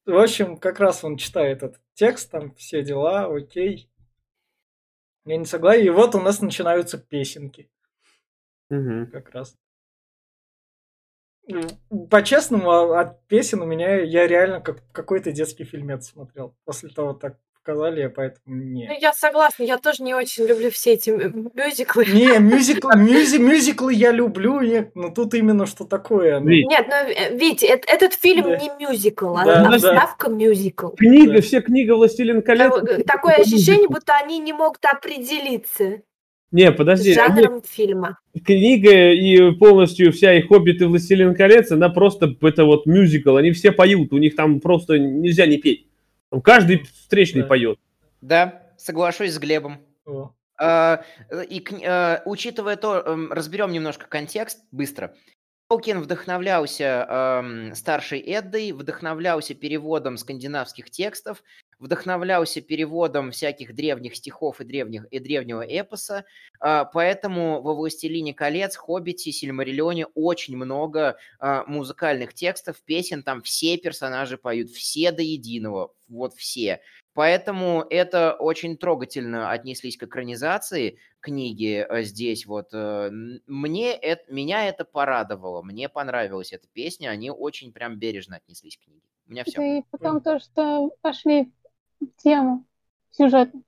[0.05, 3.89] В общем, как раз он читает этот текст, там все дела, окей.
[5.25, 5.85] Я не согласен.
[5.85, 7.71] И вот у нас начинаются песенки
[8.69, 9.09] Мгм.
[9.11, 9.57] как раз.
[12.09, 16.55] По-честному, а- от песен у меня я реально как какой-то детский фильмец смотрел.
[16.63, 18.97] После того так показали, я поэтому Ну, не.
[18.99, 22.05] я согласна, я тоже не очень люблю все эти мюзиклы.
[22.05, 26.39] Не, мюзикл, мюзи, мюзиклы я люблю, нет, но тут именно что такое.
[26.41, 28.57] Вить, Нет, ну, э, Вить, эт- этот фильм Да.
[28.57, 29.75] не мюзикл, а Да, да.
[29.75, 30.89] обставка мюзикл.
[30.89, 31.41] Книга, Да.
[31.41, 32.73] все книга «Властелин колец».
[32.73, 36.01] Такое такое ощущение, будто они не могут определиться
[36.51, 38.19] Не, с подожди, они- жанром фильма.
[38.45, 43.51] книга и полностью вся и «Хоббит» и «Властелин колец», она просто, это вот мюзикл, они
[43.51, 45.87] все поют, у них там просто нельзя не петь.
[46.33, 47.47] Там каждый встречный Да.
[47.47, 47.79] поет.
[48.21, 49.77] Да, соглашусь с Глебом.
[50.07, 50.31] О.
[50.59, 55.13] А, э, И э, учитывая то, эм, разберем немножко контекст быстро.
[55.69, 61.43] Толкин вдохновлялся эм, старшей Эддой, вдохновлялся переводом скандинавских текстов,
[61.79, 66.25] вдохновлялся переводом всяких древних стихов и, древних, и древнего эпоса,
[66.59, 73.77] а, поэтому во «Властелине колец», «Хоббите», «Сильмариллионе» очень много а, музыкальных текстов, песен, там все
[73.77, 76.81] персонажи поют, все до единого, вот все.
[77.13, 82.47] Поэтому это очень трогательно отнеслись к экранизации книги э, здесь.
[82.47, 83.11] Вот э,
[83.45, 88.85] мне это, меня это порадовало, мне понравилась эта песня, они очень прям бережно отнеслись к
[88.85, 89.01] книге.
[89.27, 89.79] У меня все.
[89.79, 91.51] И потом то, что пошли
[92.17, 92.65] тему
[93.11, 93.63] сюжетную.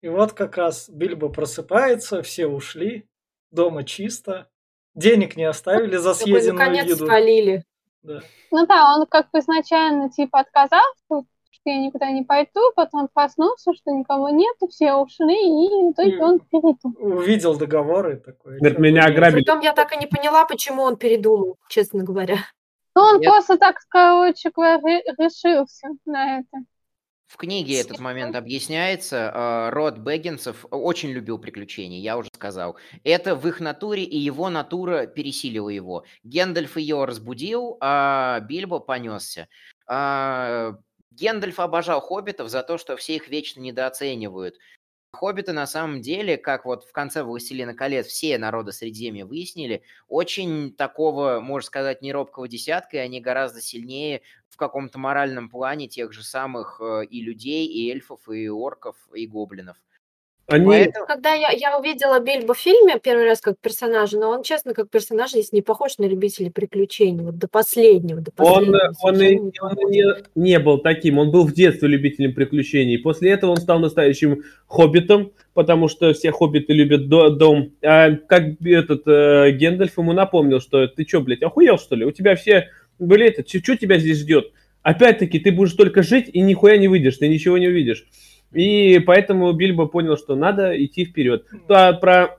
[0.00, 3.08] И вот как раз Бильбо просыпается, все ушли,
[3.50, 4.50] дома чисто,
[4.94, 7.06] денег не оставили за съеденную наконец, еду.
[7.06, 7.64] свалили.
[8.02, 8.20] Да.
[8.50, 11.24] Ну да, он как бы изначально типа отказался,
[11.64, 16.22] что я никуда не пойду, потом проснулся, что никого нету, все ушли, и в итоге
[16.22, 17.18] он передумал.
[17.18, 18.58] Увидел договоры такой.
[18.58, 19.42] Говорит, «Чё меня вы ограбили.
[19.42, 22.36] Притом я так и не поняла, почему он передумал, честно говоря.
[22.94, 23.30] Ну, он Нет.
[23.30, 26.58] просто так, короче говоря, решился на это.
[27.26, 29.32] В книге этот момент объясняется.
[29.34, 32.76] э, Род Бэггинсов очень любил приключения, я уже сказал.
[33.02, 36.04] Это в их натуре, и его натура пересилила его.
[36.22, 39.48] Гендальф ее разбудил, а Бильбо понесся.
[39.86, 40.76] А,
[41.10, 44.56] Гендальф обожал хоббитов за то, что все их вечно недооценивают.
[45.14, 50.74] Хоббиты на самом деле, как вот в конце «Властелина колец» все народы Средиземья выяснили, очень
[50.74, 56.22] такого, можно сказать, неробкого десятка, и они гораздо сильнее в каком-то моральном плане тех же
[56.22, 59.76] самых э, и людей, и эльфов, и орков, и гоблинов.
[60.46, 64.42] Они, Поэтому- Когда я, я увидела Бильбо в фильме первый раз как персонажа, но он,
[64.42, 67.24] честно, как персонаж здесь не похож на любителей приключений.
[67.24, 68.92] Вот до последнего, до он, последнего.
[69.02, 72.98] он, и- совершенно не он не, не был таким, он был в детстве любителем приключений.
[72.98, 77.72] После этого он стал настоящим хоббитом, потому что все хоббиты любят до- дом.
[77.82, 82.04] А как этот э, Гендальф ему напомнил, что ты что, блядь, охуел, что ли?
[82.04, 84.52] У тебя все были это, что тебя здесь ждет?
[84.82, 88.06] Опять-таки, ты будешь только жить и нихуя не выйдешь, ты ничего не увидишь.
[88.54, 91.44] И поэтому Бильбо понял, что надо идти вперед.
[91.68, 92.38] А про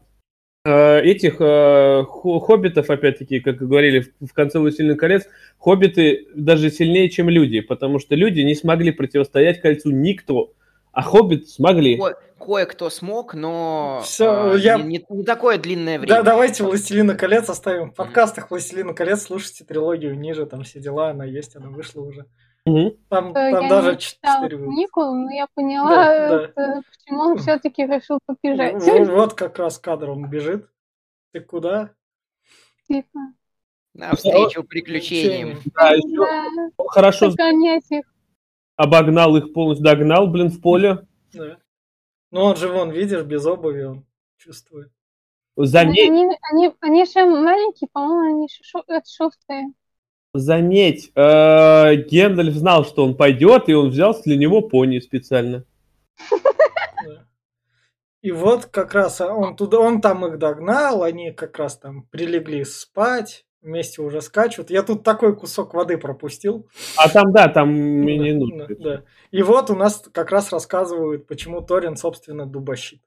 [0.64, 7.10] э, этих э, хо- хоббитов, опять-таки, как говорили в, конце «Властелина колец», хоббиты даже сильнее,
[7.10, 10.54] чем люди, потому что люди не смогли противостоять кольцу никто,
[10.92, 11.98] а хоббит смогли.
[11.98, 16.24] Ко- Кое-кто смог, но Всё, э, я- не, не- такое длинное Да, время.
[16.24, 17.92] давайте «Властелина колец» оставим.
[17.92, 22.26] В подкастах «Властелина колец» слушайте трилогию ниже, там все дела, она есть, она вышла уже.
[22.66, 26.44] Там, Э, там Я даже не читала книгу, но я поняла, Да, да.
[26.46, 28.82] это, почему он все-таки решил побежать.
[28.82, 30.68] В- Вот как раз кадр он бежит.
[31.32, 31.92] Ты куда?
[32.88, 33.20] Типа,
[33.94, 35.60] Навстречу приключениям.
[35.76, 38.06] Да, еще да, хорошо их.
[38.76, 41.06] обогнал их полностью, догнал, блин, в поле.
[41.34, 41.58] Да.
[42.32, 44.06] Ну он же вон, видишь, без обуви он
[44.38, 44.92] чувствует.
[45.56, 49.68] Заметь, Они, они, они еще маленькие, по-моему, они еще шу- э, шустрые.
[50.38, 55.64] Заметь, э, Гендальф знал, что он пойдет, и он взял для него пони специально.
[58.22, 62.64] И вот как раз он туда, он там их догнал, они как раз там прилегли
[62.64, 64.72] спать, вместе уже скачут.
[64.72, 66.68] Я тут такой кусок воды пропустил.
[66.98, 67.72] А там, да, там
[68.08, 68.68] и не Да, нужно.
[68.68, 69.04] да, да.
[69.30, 73.02] И вот у нас как раз рассказывают, почему Торин, собственно, дубощит.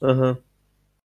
[0.00, 0.38] Ага.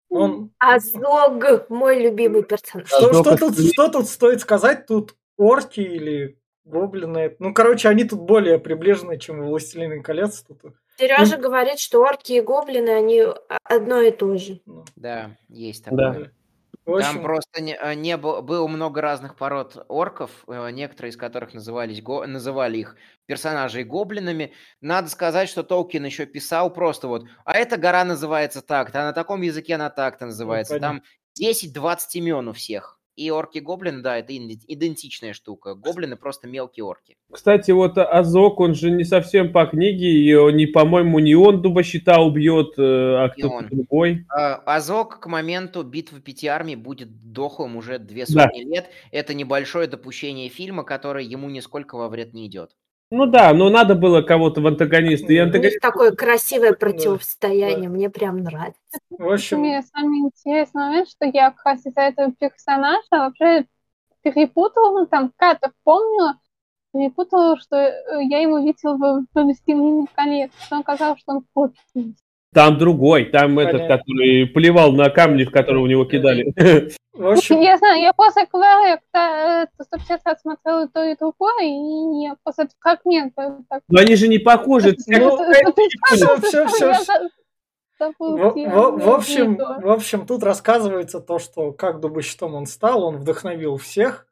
[0.08, 0.50] Он...
[0.58, 2.86] Азог, мой любимый персонаж.
[2.86, 4.86] Что, Азог что тут, что тут стоит сказать?
[4.86, 7.36] Тут орки или гоблины.
[7.38, 10.42] Ну, короче, они тут более приближены, чем «Властелины колец».
[10.42, 13.24] Тут, Сережа говорит, что орки и гоблины, они
[13.64, 14.60] одно и то же.
[14.66, 16.30] ну, Да, есть Да.
[16.86, 21.10] В Там общем, просто не, э, не было, было много разных пород орков, э, некоторые
[21.10, 24.54] из которых назывались, го- называли их персонажей гоблинами.
[24.80, 29.12] Надо сказать, что Толкин еще писал просто вот, а эта гора называется так-то, а на
[29.12, 30.76] таком языке она так-то называется.
[30.76, 30.78] понятно.
[30.78, 31.02] Там
[31.34, 32.95] 10-20 имен у всех.
[33.16, 35.74] И орки-гоблины, да, это идентичная штука.
[35.74, 37.16] Гоблины просто мелкие орки.
[37.32, 42.20] Кстати, вот Азок, он же не совсем по книге, и не, по-моему, не он дубощита
[42.20, 44.26] убьет, э, а кто-то другой.
[44.28, 48.44] А, Азок к моменту битвы пяти армий будет дохлым уже две Да.
[48.44, 48.90] сотни лет.
[49.10, 52.76] Это небольшое допущение фильма, которое ему нисколько во вред не идет.
[53.10, 55.32] Ну да, но надо было кого-то в антагониста.
[55.32, 55.74] И антагонист...
[55.74, 58.80] них такое красивое Да, противостояние, мне прям нравится.
[59.10, 63.66] в общем, Мне самый интересный момент, что я как раз из-за этого персонажа вообще
[64.22, 66.34] перепутала, ну там как-то помню,
[66.92, 72.25] перепутала, что э, я его видела в «Властелине колец», потом оказалось, что он в «Хоббите».
[72.56, 73.98] Там другой, там этот, Понятно.
[73.98, 76.54] который плевал на камни, в которые у него кидали.
[77.12, 78.98] в общем, Я знаю, я после говорю,
[79.82, 83.82] 150 раз смотрела и то, и другое, и я после этого фрагмента так...
[83.90, 84.96] Но они же не похожи.
[84.96, 85.38] Всё.
[86.78, 87.28] за-
[87.98, 93.04] забыла, В, в- в общем, в общем, тут рассказывается то, что как дубощитом он стал,
[93.04, 94.25] он вдохновил всех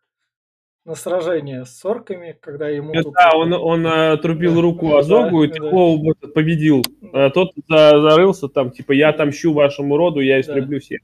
[0.84, 3.14] на сражение с орками, когда ему тут...
[3.14, 5.56] Да, он, он э, отрубил Да, руку да, Азогу и да.
[5.66, 6.82] его вот победил.
[7.12, 11.00] А тот за- зарылся там, типа, я отомщу вашему роду, я истреблю всех.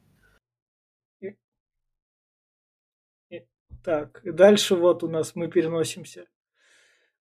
[3.82, 6.26] Так, и дальше вот у нас мы переносимся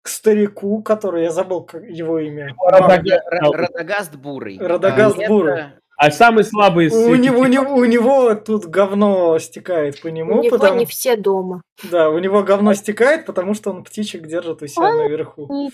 [0.00, 2.54] к старику, который, я забыл как его имя.
[2.64, 3.26] Радагаст.
[3.30, 4.58] Ра- Радагаст бурый.
[4.58, 5.52] Радагаст А, бурый.
[5.54, 10.08] это- А самый слабый из У него, у, него, у него тут говно стекает по
[10.08, 10.80] У нему, него потому...
[10.80, 11.62] не все дома.
[11.90, 15.70] Да, у него говно стекает, потому что он птичек держит у себя наверху.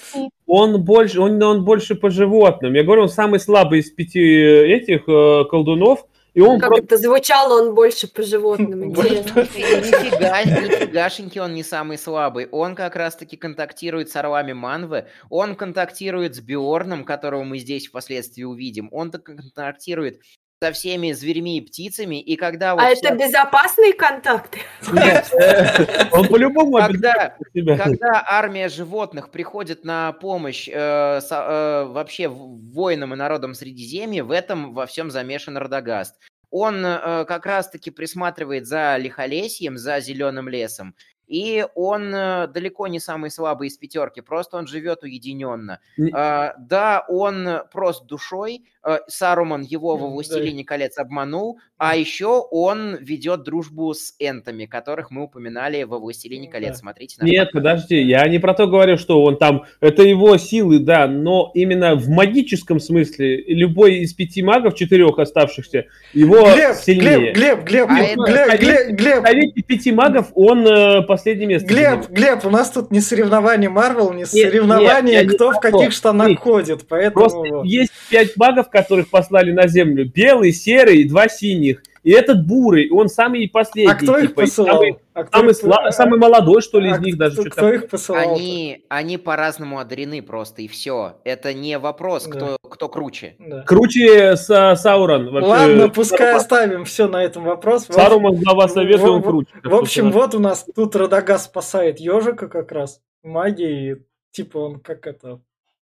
[0.46, 2.74] Он больше, он, он больше по животным.
[2.74, 6.96] Я говорю, он самый слабый из пяти этих э, колдунов, и он Как просто- это
[6.98, 8.88] звучало, он больше по животным.
[8.92, 12.48] Нифига, нифигашеньки он не самый слабый.
[12.50, 18.44] Он как раз-таки контактирует с орлами Манвы, он контактирует с Биорном, которого мы здесь впоследствии
[18.44, 20.20] увидим, он так контактирует
[20.62, 24.60] со всеми зверьми и птицами, и когда вот А вся- это безопасные контакты?
[24.92, 25.28] Нет,
[26.12, 33.16] он по-любому когда, когда армия животных приходит на помощь э, со- э, вообще воинам и
[33.16, 36.14] народам Средиземья, в этом во всем замешан Радагаст.
[36.52, 40.94] Он э, как раз-таки присматривает за лихолесьем, за зеленым лесом,
[41.26, 45.80] и он э, далеко не самый слабый из пятерки, просто он живет уединенно.
[45.96, 50.08] Не- А, да, он прост душой, э, Саруман его во.
[50.08, 56.46] «Властелине колец» обманул, а еще он ведет дружбу с энтами, которых мы упоминали во «Властелине
[56.48, 56.52] Да.
[56.52, 56.78] колец».
[56.78, 57.16] Смотрите.
[57.18, 57.54] наш Нет, подкаст.
[57.54, 61.94] подожди, я не про то говорю, что он там, это его силы, да, но именно
[61.94, 67.32] в магическом смысле любой из пяти магов, четырех оставшихся, его Глеб, сильнее.
[67.32, 71.02] Глеб, Глеб, Глеб, А Глеб, это- Глеб, Глеб, Глеб, В совете пяти магов он э,
[71.22, 71.68] последнее место.
[71.68, 72.08] Глеб.
[72.10, 75.86] Глеб, у нас тут не соревнование Марвел, не нет, соревнование, я не кто в каких
[75.86, 75.90] то.
[75.92, 76.38] штанах Нет.
[76.40, 77.12] ходит, поэтому...
[77.12, 80.04] Просто есть пять магов, которых послали на землю.
[80.12, 81.82] Белый, серый и два синих.
[82.02, 83.92] И этот бурый, он самый последний.
[83.92, 84.74] А кто их типа, посылал?
[84.76, 87.42] Самый, А кто самый, их- сла- а- самый молодой, что ли, а из них даже.
[87.42, 88.34] кто, кто их посылал?
[88.34, 91.20] Они, они по-разному одарены просто, и все.
[91.24, 92.30] Это не вопрос, Да.
[92.32, 93.36] кто, кто круче.
[93.38, 93.62] Да.
[93.62, 95.30] Круче Са- Саурон.
[95.30, 95.48] вообще.
[95.48, 97.86] Ладно, пускай Саруман- оставим все на этом вопрос.
[97.88, 99.50] Саруман глава совета, он круче.
[99.62, 103.00] В общем, вот у нас тут Радагас спасает ежика как раз.
[103.22, 105.40] Магией, типа он как это,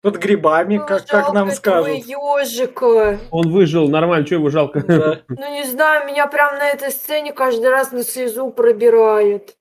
[0.01, 2.05] под грибами, как, как нам скажут.
[2.05, 3.19] ежика.
[3.29, 4.83] Он выжил, нормально, что его жалко?
[4.83, 5.21] Да.
[5.29, 9.55] Ну не знаю, меня прям на этой сцене каждый раз на слезу пробирает.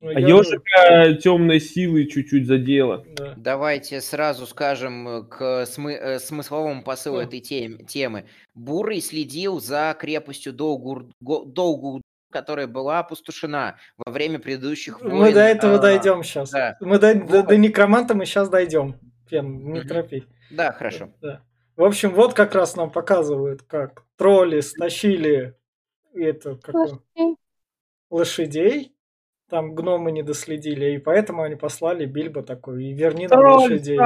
[0.00, 3.04] Ну, А ежик, ежика темной силы чуть-чуть задело.
[3.16, 3.32] да.
[3.38, 7.24] Давайте сразу скажем э, к смы- э, смысловому посылу Да.
[7.24, 8.26] этой тем- темы.
[8.54, 12.02] Бурый следил за крепостью Долгур, Го- Долгу,
[12.34, 15.14] которая была опустошена во время предыдущих войн.
[15.14, 16.50] Мы до этого а, дойдем сейчас.
[16.50, 16.76] да.
[16.80, 17.46] Мы до, до, Вот.
[17.46, 18.98] до некроманта мы сейчас дойдем.
[19.30, 19.88] Фен, не Мгм.
[19.88, 20.24] торопись.
[20.50, 21.10] Да, хорошо.
[21.22, 21.42] Да.
[21.76, 25.54] В общем, вот как раз нам показывают, как тролли стащили
[26.12, 27.36] это, как его,
[28.10, 28.93] Лошадей.
[29.50, 33.98] Там гномы не доследили, и поэтому они послали Бильбо такой, и верни нам лошадей.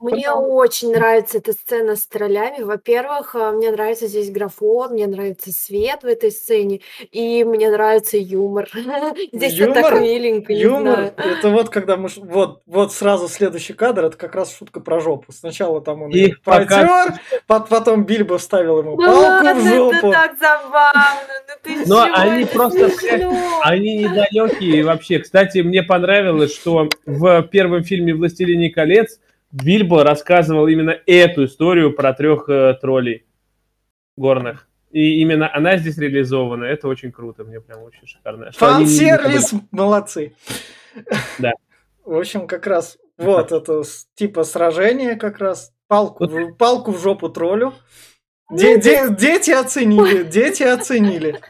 [0.00, 2.62] Мне очень нравится эта сцена с троллями.
[2.62, 8.16] Во-первых, а, мне нравится здесь графон, мне нравится свет в этой сцене, и мне нравится
[8.16, 8.68] юмор.
[9.32, 10.00] Здесь все так Юмор?
[10.00, 11.14] миленько, Юмор, знаю.
[11.16, 12.08] это вот когда мы...
[12.16, 15.32] Вот, вот сразу следующий кадр, это как раз шутка про жопу.
[15.32, 19.76] Сначала там он И пока- протер, пот- потом Бильбо вставил ему палку ладно, в это
[19.76, 20.12] жопу.
[20.12, 23.60] так забавно, ты Но они это просто, смешно.
[23.62, 25.18] Они недалекие вообще.
[25.20, 32.14] Кстати, мне понравилось, что в первом фильме «Властелине колец» Бильбо рассказывал именно эту историю про
[32.14, 33.26] трех э, троллей
[34.16, 34.66] горных.
[34.90, 36.64] И именно она здесь реализована.
[36.64, 38.50] Это очень круто, мне прям очень шикарно.
[38.52, 40.34] Что они не- Фан-сервис, молодцы.
[41.38, 41.52] Да.
[42.04, 43.82] В общем, как раз вот это
[44.14, 45.72] типа сражение как раз.
[45.86, 47.74] Палку, в- палку в жопу троллю.
[48.50, 51.40] Де- де- дети оценили, дети оценили.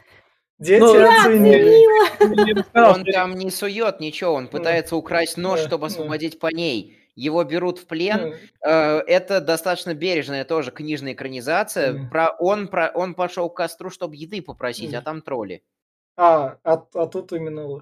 [0.63, 2.75] Дети Ну, оценили.
[2.75, 6.97] Он там не сует ничего, он пытается украсть нож, чтобы освободить по ней.
[7.15, 8.35] Его берут в плен.
[8.65, 12.09] Э, Это достаточно бережная тоже книжная экранизация.
[12.11, 15.63] Про он, про, он пошел к костру, чтобы еды попросить, а там тролли.
[16.17, 17.81] А, а, а тут именно.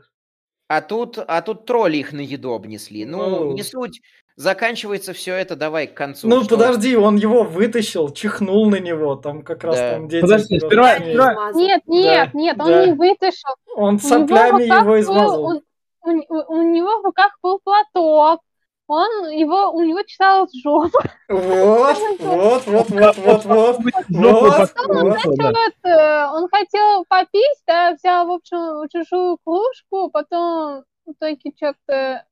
[0.69, 3.05] А тут, а тут тролли их на еду обнесли.
[3.05, 3.53] Ну, Ну.
[3.53, 4.01] не суть.
[4.41, 6.27] Заканчивается все это, давай к концу.
[6.27, 9.91] Ну, что- подожди, он его вытащил, чихнул на него, там как раз Да.
[9.93, 10.23] там дети...
[10.23, 12.87] Подожди, сперва- сперва- Нет, нет, нет, он да.
[12.87, 13.51] не вытащил.
[13.77, 15.45] Он У соплями него в руках его был- измазал.
[15.45, 15.63] он-
[16.03, 18.41] у, у- у него в руках был платок.
[18.87, 21.03] Он его, у него чесалась жопа.
[21.29, 23.45] Вот, вот, вот, вот, вот, вот.
[23.45, 25.75] Вот, подкрыл, вот.
[25.85, 26.33] да.
[26.35, 32.25] Он хотел попить, да, взял, в общем, чужую кружку, потом в итоге что-то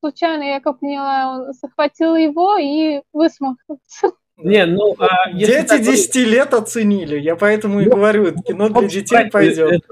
[0.00, 4.12] случайно, я как поняла, он захватил его и высморкался.
[4.38, 8.68] Не, ну, а Дети так вот- 10 лет оценили, я поэтому и Ну, говорю, кино
[8.68, 9.82] для детей пойдет.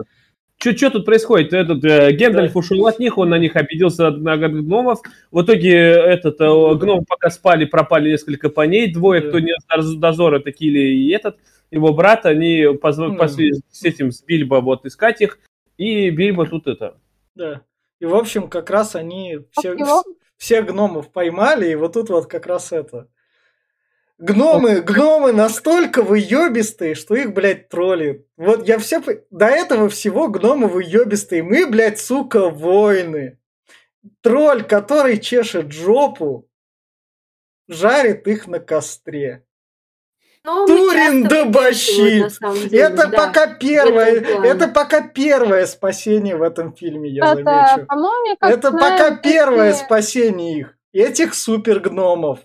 [0.59, 1.52] Что тут происходит?
[1.52, 5.00] Этот э, Гендальф ушел от них, он на них обиделся на от гномов.
[5.30, 8.90] В итоге этот э, гном пока спали, пропали несколько паней.
[8.92, 9.28] Двое, Да.
[9.28, 11.36] кто не с дозора, это Килли и этот,
[11.70, 13.16] его брат, они позв- Мгм.
[13.16, 15.38] пошли с этим, с Бильбо вот искать их.
[15.76, 16.94] И Бильбо тут это...
[17.34, 17.61] Да.
[18.01, 20.03] И, в общем, как раз они все, его?
[20.36, 23.09] все гномов поймали, и вот тут вот как раз это.
[24.18, 28.26] Гномы, гномы настолько выебистые, что их, блядь, тролли.
[28.36, 29.03] Вот я все...
[29.30, 31.42] До этого всего гномы выебистые.
[31.42, 33.40] Мы, блядь, сука, воины.
[34.20, 36.49] Тролль, который чешет жопу,
[37.66, 39.43] жарит их на костре.
[40.45, 42.22] Но мы Турин да выписываем, бащит.
[42.22, 43.16] на самом деле, Это да.
[43.16, 47.86] пока первое, это пока первое спасение в этом фильме, я Это, замечу.
[48.38, 50.78] как Это знаю, пока первое спасение их.
[50.92, 52.40] Этих супер гномов.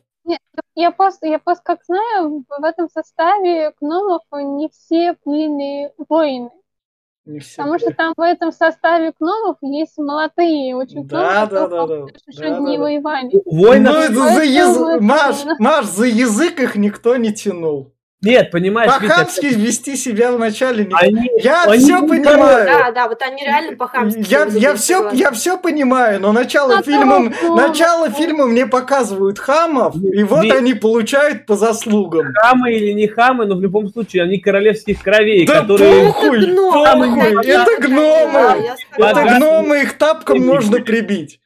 [0.76, 6.52] Я просто, я просто как знаю, в этом составе гномов не все были воины.
[7.30, 7.58] Не все.
[7.58, 12.06] Потому что там в этом составе гномов есть молодые очень Да, гномы, да, которые да,
[12.08, 12.20] да.
[12.28, 13.42] еще Да, не да, воевали.
[13.46, 13.94] Воинов...
[13.94, 17.94] Ну, это за это- Маш, Маш, за язык их никто не тянул.
[18.22, 20.94] Нет, понимаешь, Витя, По-хамски вести себя вначале не...
[20.94, 21.30] они...
[21.42, 22.66] Я они все не понимаю.
[22.66, 24.26] Да, да, вот они реально по-хамски.
[24.28, 28.66] Я, я, все, я все понимаю, но начало А фильма, то, начало ну, фильма мне
[28.66, 32.34] показывают хамов, и вот Ви- они получают по заслугам.
[32.36, 36.08] хамы или не хамы, но в любом случае они королевских кровей, Да которые...
[36.08, 38.34] похуй, гномы это гномы.
[38.34, 41.40] да, я Это гномы, их тапком Не можно прибить.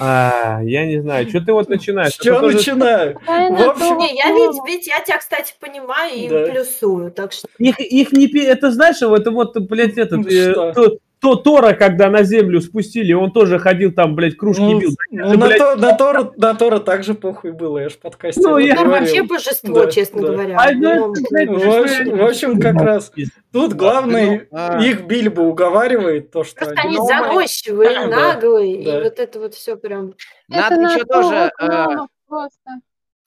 [0.00, 2.14] А, я не знаю, что ты вот начинаешь?
[2.20, 3.18] Это тоже- начинаю?
[3.26, 6.46] Правильно, В общем- Не, я ведь, ведь я тебя, кстати, понимаю и Да.
[6.46, 8.26] плюсую, так что Их, их не...
[8.44, 10.26] Это знаешь, вот, это вот, блядь, этот...
[10.26, 10.98] э, Что?
[11.22, 14.90] То, то Тора, когда на землю спустили, он тоже ходил там, блядь, кружки Ну, бил.
[15.10, 18.40] ну, на, блядь, то, на, Тора, на Тора также похуй было, я ж в подкасте
[18.40, 18.90] Ну, я- говорил.
[18.92, 20.28] вообще божество, Да, честно да.
[20.28, 20.56] говоря.
[20.58, 23.12] А, ну, блядь, В общем, в общем, как раз
[23.52, 24.82] тут главное, А.
[24.82, 26.96] их Бильбо уговаривает, то, что Просто они...
[26.98, 28.98] они заносчивые, наглые, да.
[28.98, 30.14] и вот это вот все прям...
[30.48, 31.52] Надо Это еще на тоже...
[31.58, 32.70] то э, просто.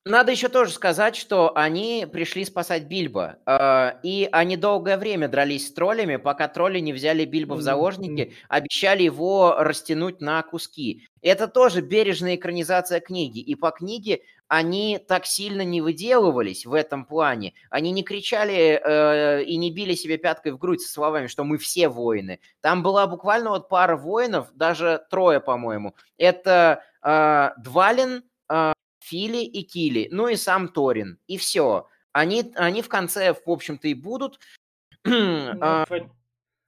[0.08, 3.38] Надо еще тоже сказать, что они пришли спасать Бильбо.
[3.48, 8.36] э, И они долгое время дрались с троллями, пока тролли не взяли Бильбо в заложники,
[8.48, 11.08] обещали его растянуть на куски.
[11.24, 13.40] Это тоже бережная экранизация книги.
[13.40, 17.56] И по книге они так сильно не выделывались в этом плане.
[17.72, 21.58] Они не кричали э, и не били себе пяткой в грудь со словами, что мы
[21.58, 22.40] все воины.
[22.62, 25.96] Там была буквально вот пара воинов, даже трое, по-моему.
[26.20, 28.22] Это э, Двалин,
[29.06, 31.20] Фили и Кили, ну и сам Торин.
[31.28, 31.88] И все.
[32.12, 34.40] Они, они в конце, в общем-то, и будут.
[35.06, 35.86] Ну, А,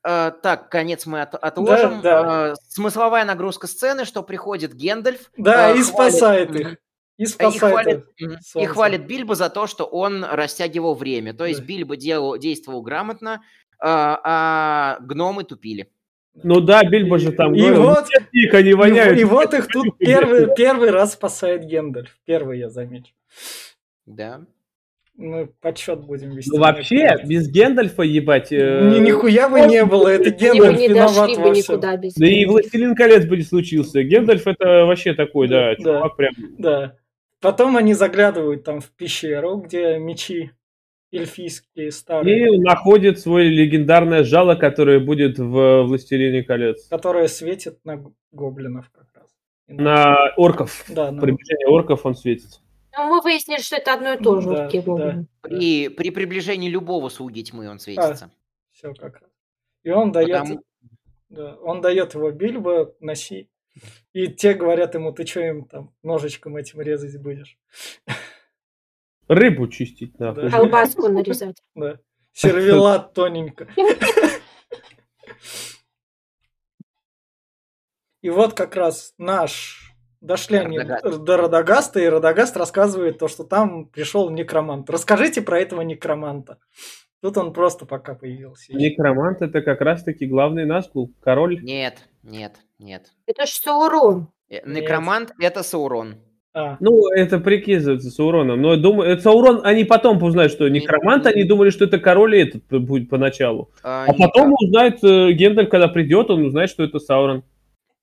[0.04, 2.02] а, Так, конец мы от- отложим.
[2.02, 2.52] да.
[2.52, 5.32] А, Смысловая нагрузка сцены, что приходит Гендальф.
[5.38, 6.78] Да, и хвалит- спасает их.
[7.18, 7.26] И И
[7.58, 8.70] хвалит, мгм, и солнце.
[8.74, 11.34] хвалит Бильбо за то, что он растягивал время.
[11.34, 11.66] То есть Да.
[11.66, 13.42] Бильбо делал, действовал грамотно,
[13.80, 15.92] а, а гномы тупили.
[16.44, 19.20] Ну да, Бильбо же там И говорил, вот- «Нет, их, они И, воняют.
[19.20, 22.18] и вот их тут первый, первый раз спасает Гендальф.
[22.26, 23.12] Первый, я замечу.
[24.06, 24.42] Да.
[25.16, 26.52] Мы подсчет будем вести.
[26.52, 28.52] Ну вообще, без Гендальфа, ебать...
[28.52, 31.74] э, Ни, нихуя бы не было, это Гендальф не виноват во всем.
[31.76, 32.46] никуда без Да и.
[32.46, 34.04] Властелин колец бы не случился.
[34.04, 35.84] Гендальф это вообще такой, да, Да.
[35.84, 36.34] чувак прям...
[36.60, 36.96] Да.
[37.42, 40.52] Потом они заглядывают там в пещеру, где мечи.
[41.18, 46.88] И эльфийские старые, И находит свое легендарное жало, которое будет в «Властелине колец».
[46.88, 49.30] которые светят на гоблинов как раз.
[49.68, 50.86] На- На орков.
[50.88, 52.62] Да, на- Приближение орков он светит.
[52.96, 54.50] Ну, мы выяснили, что это одно и то же.
[54.50, 55.26] Да, да.
[55.42, 58.32] При, при приближении любого слуги тьмы он светится.
[58.72, 59.30] Все как раз.
[59.84, 60.62] И он дает, Потому-
[61.30, 63.50] да, он дает его Бильбо, носи.
[64.14, 67.60] И те говорят ему, ты что им там ножичком этим резать будешь?
[69.28, 70.14] Рыбу чистить.
[70.18, 70.34] Да.
[70.34, 71.62] Колбаску нарезать.
[71.76, 72.00] Да.
[72.34, 73.68] Сервелат тоненько.
[78.22, 83.86] И вот как раз наш дошли они до Радагаста, и Радагаст рассказывает то, что там
[83.88, 84.90] пришел некромант.
[84.90, 86.58] Расскажите про этого некроманта.
[87.22, 88.74] Тут он просто пока появился.
[88.76, 91.64] Некромант это как раз-таки главный Назгул, король.
[91.64, 93.12] Нет, нет, нет.
[93.26, 94.30] Это ж Саурон.
[94.50, 96.18] Э, Некромант это Саурон.
[96.58, 98.62] А, Ну, это прикидывается Сауроном.
[98.62, 102.36] Но я думаю, это Саурон, они потом узнают, что некромант, они думали, что это король
[102.36, 103.70] и этот будет поначалу.
[103.84, 107.44] А, А потом узнает э, Гендальф, когда придет, он узнает, что это Саурон.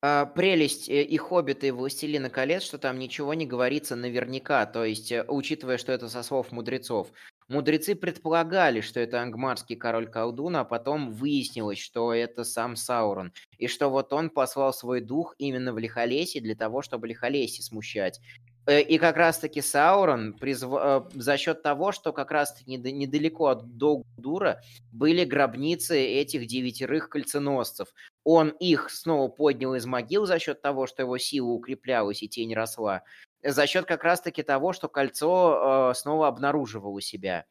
[0.07, 4.84] А, прелесть э, и Хоббита, и Властелина колец, что там ничего не говорится наверняка, то
[4.84, 7.11] есть, э, учитывая, что это со слов мудрецов.
[7.48, 13.32] Мудрецы предполагали, что это ангмарский король-колдун, а потом выяснилось, что это сам Саурон.
[13.57, 18.20] И что вот он послал свой дух именно в Лихолесье для того, чтобы Лихолесье смущать.
[18.66, 23.76] Э, И как раз-таки Саурон призв- э, за счет того, что как раз-таки недалеко от
[23.76, 24.60] Долгдура
[24.92, 27.88] были гробницы этих девятерых кольценосцев.
[28.24, 32.54] Он их снова поднял из могил за счет того, что его сила укреплялась и тень
[32.54, 33.02] росла.
[33.42, 37.44] За счет как раз-таки того, что кольцо э, снова обнаруживало себя.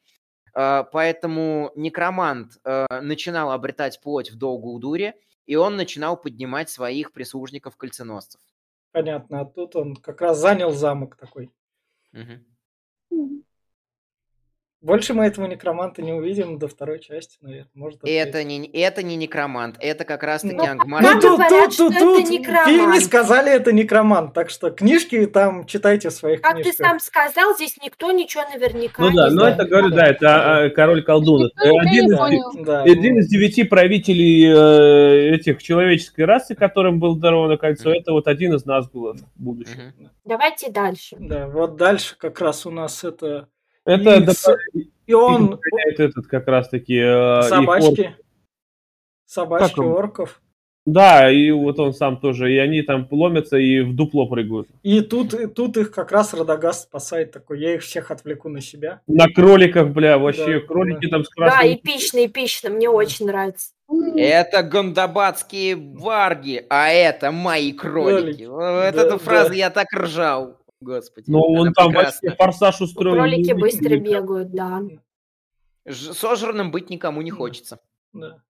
[0.54, 5.14] Э, поэтому некромант э, начинал обретать плоть в Долгулдуре,
[5.46, 8.40] и он начинал поднимать своих прислужников-кольценосцев.
[8.94, 9.40] Понятно.
[9.40, 11.50] А тут он как раз занял замок такой.
[12.12, 12.46] Мгм.
[14.84, 17.70] Больше мы этого некроманта не увидим до второй части, наверное.
[17.74, 18.58] Может, Это третьей.
[18.58, 21.96] не, это не некромант, это как раз-таки Ну, ангмарский Ну, тут, говорят, тут, что тут,
[21.96, 24.34] это тут в фильме сказали, это некромант.
[24.34, 26.86] Так что книжки там читайте в своих Как ты книжках.
[26.86, 29.54] сам сказал, здесь никто ничего наверняка Ну не да, но знает.
[29.54, 31.50] это, говорю, да, это а, король колдунов.
[31.54, 32.66] Никто ничего Один из.
[32.66, 38.28] Да, один из девяти правителей э, этих человеческой расы, которым было даровано кольцо, это вот
[38.28, 39.80] один из Назгулов будущего.
[39.98, 40.10] Мгм.
[40.26, 41.16] Давайте дальше.
[41.18, 43.48] да, вот дальше как раз у нас это...
[43.84, 44.48] Это Икс.
[44.48, 44.56] доп-
[45.06, 45.60] И он...
[45.96, 46.94] этот как раз-таки...
[46.96, 47.48] э, их орк.
[47.48, 48.16] Собачки.
[49.26, 50.40] Собачки орков.
[50.86, 54.68] Да, и вот он сам тоже, и они там ломятся и в дупло прыгают.
[54.82, 57.58] И тут, и тут их как раз Радагаст спасает такой.
[57.58, 59.00] Я их всех отвлеку на себя.
[59.06, 61.74] На кроликах, бля, вообще, Да, кролики там с Да, красным...
[61.74, 63.70] эпично, эпично, мне очень нравится.
[64.14, 68.44] Это гондабадские варги, а это мои Кролики.
[68.44, 68.44] кролики.
[68.44, 69.54] Вот Да, эту фразу да.
[69.54, 70.58] я так ржал.
[70.80, 71.30] Господи.
[71.30, 72.28] Ну, он там прекрасна.
[72.30, 73.14] вообще форсаж устроил.
[73.14, 74.82] Кролики быстро бегают, да.
[75.86, 77.80] Ж- Сожранным быть никому не хочется.
[78.12, 78.42] Да.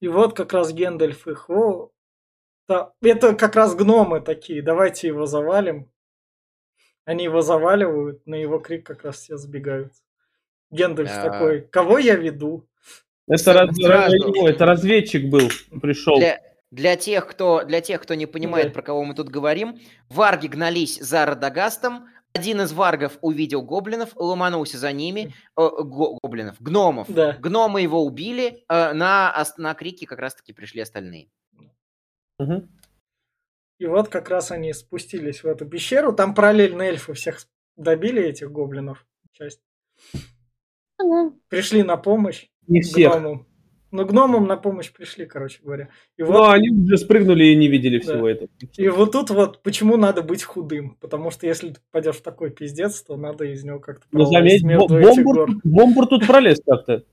[0.00, 1.48] И вот как раз Гендальф их.
[1.48, 1.90] О,
[2.68, 4.62] да, это как раз гномы такие.
[4.62, 5.88] Давайте его завалим.
[7.04, 9.92] Они его заваливают, на его крик как раз все сбегают.
[10.70, 11.22] Гендальф А.
[11.30, 12.66] такой, кого я веду?
[13.28, 15.48] Это, раз- его, это разведчик был,
[15.80, 16.16] пришел.
[16.18, 16.40] Для,
[16.72, 18.72] для, тех, кто, для тех, кто не понимает, Да.
[18.72, 24.78] про кого мы тут говорим, варги гнались за Радагастом, один из варгов увидел гоблинов, ломанулся
[24.78, 27.08] за ними, э, го- гоблинов, гномов.
[27.12, 27.34] Да.
[27.38, 31.28] Гномы его убили, э, на, на крики как раз-таки пришли остальные.
[32.38, 32.68] Мгм.
[33.78, 36.12] И вот как раз они спустились в эту пещеру.
[36.14, 37.46] Там параллельно эльфы всех
[37.76, 39.06] добили этих гоблинов.
[39.32, 39.60] Часть.
[40.98, 41.32] Ага.
[41.48, 43.12] Пришли на помощь Не всех.
[43.12, 43.46] гномам.
[43.92, 45.88] Ну, гномам на помощь пришли, короче говоря.
[46.16, 48.02] И вот Но они уже спрыгнули и не видели Да.
[48.14, 48.48] всего этого.
[48.76, 50.96] И вот тут вот почему надо быть худым.
[51.00, 54.64] Потому что если ты пойдешь в такой пиздец, то надо из него как-то Ну, заметь,
[54.64, 57.04] бомбур, бомбур тут пролез как-то.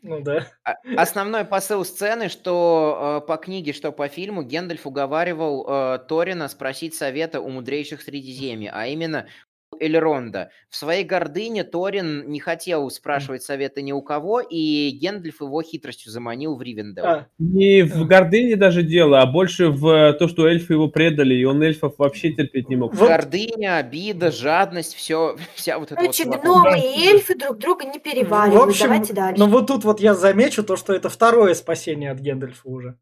[0.00, 0.46] Ну да.
[0.64, 6.48] А- Основной посыл сцены, что э, по книге, что по фильму, Гендальф уговаривал э, Торина
[6.48, 9.26] спросить совета у мудрейших Средиземья, а именно
[9.80, 10.50] Эльронда.
[10.68, 16.10] В своей гордыне Торин не хотел спрашивать совета ни у кого, и Гендальф его хитростью
[16.12, 17.04] заманил в Ривендел.
[17.04, 21.34] А, Не в гордыне даже дело, а больше в э, то, что эльфы его предали,
[21.34, 22.94] и он эльфов вообще терпеть не мог.
[22.94, 23.08] Вот.
[23.08, 26.62] Гордыня, обида, жадность, все, вся вот эта вот Короче, совокупность.
[26.62, 28.68] гномы и эльфы друг друга не в переваривают.
[28.70, 29.38] общем, Давайте дальше.
[29.40, 32.96] но вот тут вот я замечу то, что это второе спасение от Гендальфа уже.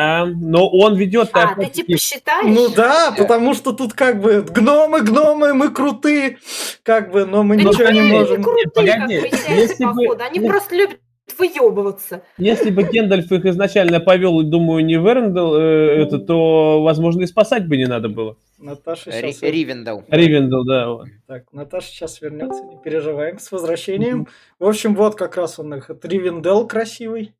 [0.00, 1.30] А, но он ведет...
[1.32, 2.46] А, ты типа считаешь?
[2.46, 6.38] Ну да, потому что тут как бы гномы, гномы, мы крутые,
[6.84, 8.42] как бы, но мы Да ничего не нихуя можем.
[8.44, 9.14] крутые, погоди,
[9.48, 10.22] если бы-.
[10.22, 11.00] Они ну- просто любят
[11.36, 12.22] выебываться.
[12.38, 17.26] Если бы Гендальф их изначально повел, думаю, не в Эрендел, э, это, то, возможно, и
[17.26, 18.36] спасать бы не надо было.
[18.58, 19.42] Наташа Ри- сейчас...
[19.42, 20.04] Ривендел.
[20.08, 20.90] Ривендел, да.
[20.90, 21.08] вот.
[21.26, 24.28] Так, Наташа сейчас вернется, не переживаем, с возвращением.
[24.60, 25.90] В общем, вот как раз он их.
[26.04, 27.34] Ривендел красивый.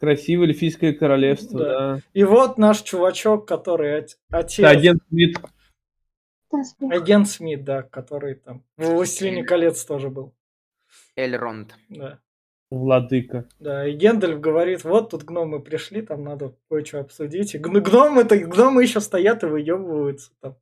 [0.00, 1.66] Красивое эльфийское королевство, Да.
[1.94, 2.00] да.
[2.12, 4.58] И вот наш чувачок, который от- отец...
[4.60, 5.38] Да, агент Смит.
[6.90, 10.32] Агент Смит, да, который там в «Властелине колец» тоже был.
[11.16, 11.74] Эльронд.
[11.88, 12.18] Да.
[12.70, 13.48] Владыка.
[13.60, 17.54] Да, и Гендальф говорит, вот тут гномы пришли, там надо кое-что обсудить.
[17.54, 20.56] И гн- гномы-то, гномы еще стоят и выебываются там.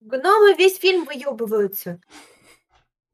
[0.00, 2.00] Гномы весь фильм выебываются.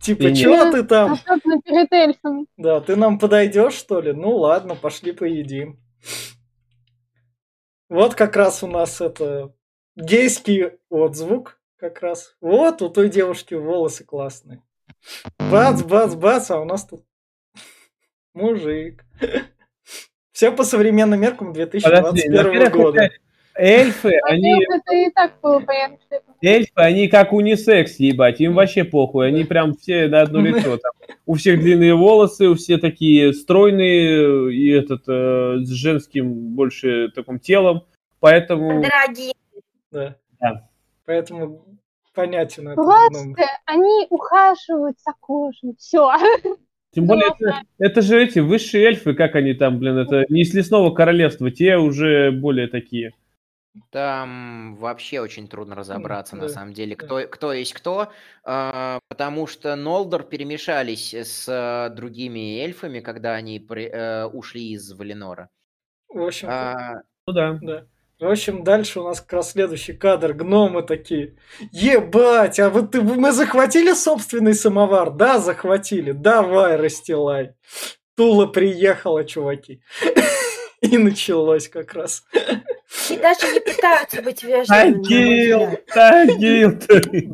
[0.05, 1.14] Типа, И чего ты там?
[1.14, 2.44] Особенно перед эльфами.
[2.59, 4.12] Да, ты нам подойдешь, что ли?
[4.12, 5.80] Ну ладно, пошли поедим.
[7.88, 9.55] Вот как раз у нас это
[9.96, 12.36] гейский отзвук как раз.
[12.42, 14.62] Вот у той девушки волосы классные.
[15.38, 17.02] Бац, бац, бац, а у нас тут
[18.34, 19.07] мужик.
[20.32, 23.00] Все по современным меркам Подожди, 2021 во-первых, года.
[23.05, 23.14] это
[23.57, 28.55] эльфы, они, это и так было понятно, что это эльфы, они как унисекс, ебать, им
[28.55, 30.78] вообще похуй, они прям все на одно лицо.
[30.78, 30.92] Там.
[31.26, 37.38] У всех длинные волосы, у все такие стройные, и этот э, с женским больше таким
[37.38, 37.84] телом,
[38.20, 38.82] поэтому...
[38.82, 39.34] Дорогие.
[39.90, 40.16] Да.
[40.40, 40.68] Да.
[41.07, 41.64] Поэтому
[42.14, 42.76] понятен этот.
[42.76, 43.34] Просто
[43.66, 45.74] они ухаживают за кожей.
[45.78, 46.11] Все.
[46.92, 50.55] Тем более, это, это же эти высшие эльфы, как они там, блин, это не из
[50.55, 53.12] лесного королевства, те уже более такие.
[53.91, 57.05] Там вообще очень трудно разобраться, на самом деле, да.
[57.05, 58.12] кто, кто есть кто,
[58.45, 64.93] а, потому что Нолдор перемешались с а, другими эльфами, когда они при- э, ушли из
[64.93, 65.49] Валенора.
[66.09, 67.59] В общем, А, Ну да.
[67.61, 67.87] Да.
[68.20, 70.35] В общем, дальше у нас как раз следующий кадр.
[70.35, 71.37] Гномы такие.
[71.72, 75.11] Ебать, а вот мы захватили собственный самовар?
[75.11, 76.12] Да, захватили.
[76.12, 77.55] Давай, расстилай.
[78.16, 79.83] Тула приехала, чуваки.
[80.91, 82.24] И началось как раз.
[83.11, 85.03] И даже не пытаются быть вежливыми.
[85.03, 85.78] Тагил.
[85.87, 86.78] Тагил.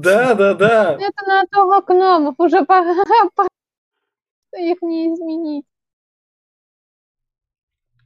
[0.00, 0.98] Да, да, да.
[1.00, 2.34] Это на того гномов.
[2.38, 2.94] Уже пора,
[3.34, 3.48] пора
[4.56, 5.64] их не изменить.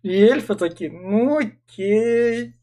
[0.02, 2.54] И эльфы такие, ну окей.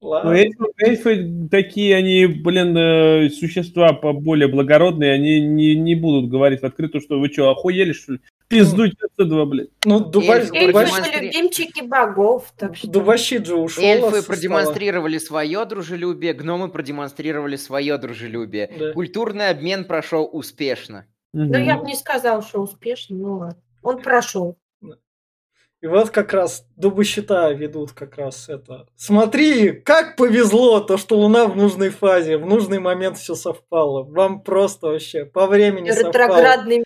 [0.00, 0.30] Ну, Ладно.
[0.30, 6.66] эльфы, эльфы такие, они, блин, э, существа более благородные, они не, не будут говорить в
[6.66, 8.20] открытую, что вы что, охуели, что ли?
[8.50, 9.68] Пиздуйте отсюда, блин.
[9.84, 12.88] Ну, Дубай, Эльфы Эльфы Дубай, продемонстри- же любимчики богов, так что...
[12.88, 13.84] Дубащит же ушел.
[13.84, 14.22] эльфы стола.
[14.22, 18.72] продемонстрировали свое дружелюбие, гномы продемонстрировали свое дружелюбие.
[18.76, 18.92] Да.
[18.92, 21.06] Культурный обмен прошел успешно.
[21.32, 21.62] Ну, Мгм.
[21.62, 23.62] я бы не сказал, что успешно, ну ладно.
[23.82, 24.58] Он прошел.
[25.80, 28.86] И вот как раз дубощита ведут как раз это.
[28.96, 34.02] Смотри, как повезло, то, что Луна в нужной фазе, в нужный момент все совпало.
[34.02, 36.08] Вам просто вообще по времени совпало.
[36.08, 36.84] Ретроградный.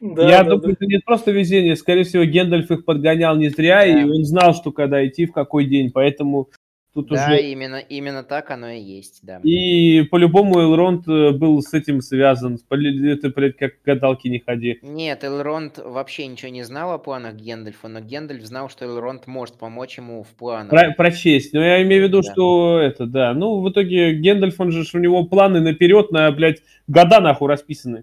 [0.00, 3.84] Да, Я да, думаю, это не просто везение, скорее всего, Гендальф их подгонял не зря,
[3.86, 4.10] и Да.
[4.12, 6.50] он знал, что когда идти, в какой день, поэтому
[6.92, 7.40] тут Да, уже...
[7.42, 9.40] именно, именно так оно и есть, да.
[9.42, 12.58] И по-любому Элронд э, был с этим связан.
[12.70, 14.78] Это, блядь, как к гадалке не ходи.
[14.82, 19.58] Нет, Элронд вообще ничего не знал о планах Гендальфа, но Гендальф знал, что Элронд может
[19.58, 20.68] помочь ему в планах.
[20.70, 21.54] Про- прочесть.
[21.54, 22.32] Но я имею в виду, Да.
[22.32, 23.32] что это, да.
[23.34, 28.02] Ну, в итоге Гендальф, он же, у него планы наперед на, блядь, года нахуй расписаны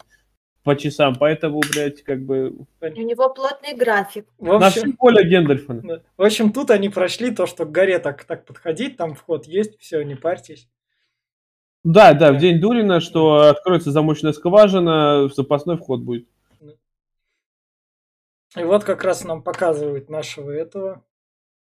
[0.64, 1.16] по часам.
[1.16, 2.56] Поэтому, блядь, как бы...
[2.82, 4.28] У него плотный график.
[4.38, 5.74] В общем, поле Гендальфа.
[5.74, 6.02] да.
[6.18, 9.80] в общем, тут они прошли то, что к горе так, так подходить, там вход есть,
[9.80, 10.70] все, не парьтесь.
[11.84, 16.28] Да, да, в день Дурина, что откроется замочная скважина, запасной вход будет.
[18.56, 21.04] И вот как раз нам показывают нашего этого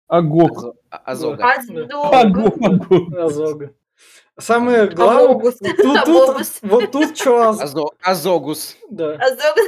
[0.08, 0.58] Агок.
[0.58, 1.54] Азо- а- Азога.
[1.54, 2.20] Азога.
[2.20, 3.14] Агок.
[3.18, 3.74] Азога.
[4.40, 5.40] Самое главное,
[5.78, 8.76] тут, тут, вот тут что, Азо- Азогус.
[8.90, 9.14] да.
[9.14, 9.62] Азога.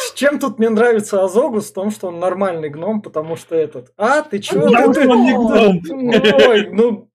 [0.00, 3.92] С чем тут мне нравится Азогус, в том, что он нормальный гном, потому что этот,
[3.96, 4.66] а, ты чё?
[4.68, 5.80] Я ты- он не гном.
[6.48, 7.08] Ой, ну,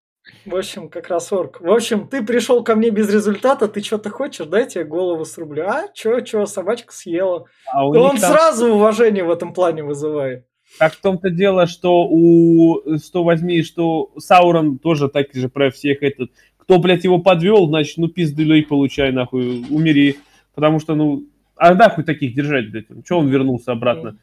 [0.45, 1.59] в общем, как раз орк.
[1.59, 5.65] В общем, ты пришел ко мне без результата, ты что-то хочешь, дай тебе голову срублю.
[5.67, 7.45] А, чё, чё, собачка съела.
[7.73, 10.45] А он там- сразу уважение в этом плане вызывает.
[10.77, 16.31] Так в том-то дело, что у 108, что Саурон тоже так же про всех этот.
[16.57, 20.17] Кто, блядь, его подвел, значит, ну пиздылей получай, нахуй, умери.
[20.53, 22.87] Потому что, ну, а нахуй таких держать, блядь?
[23.05, 24.17] Че он вернулся обратно?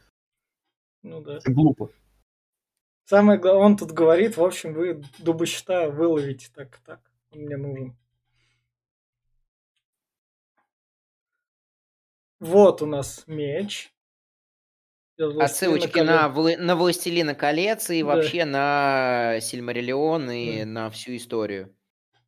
[1.03, 1.40] Ну да.
[1.44, 1.90] Глупо.
[3.05, 7.01] Самое главное, он тут говорит, в общем, вы дубощита выловите так так.
[7.30, 7.97] Он мне нужен.
[12.40, 13.92] Вот у нас меч.
[15.19, 16.07] Из «Властелина Отсылочки колец».
[16.09, 18.07] на, Вла- на Властелина колец и Да.
[18.09, 20.67] вообще на Сильмариллион и Да.
[20.67, 21.75] на всю историю.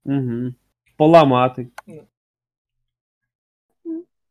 [0.05, 0.55] Угу.
[0.97, 1.73] Поломатый.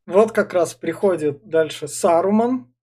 [0.05, 2.74] Вот как раз приходит дальше Саруман.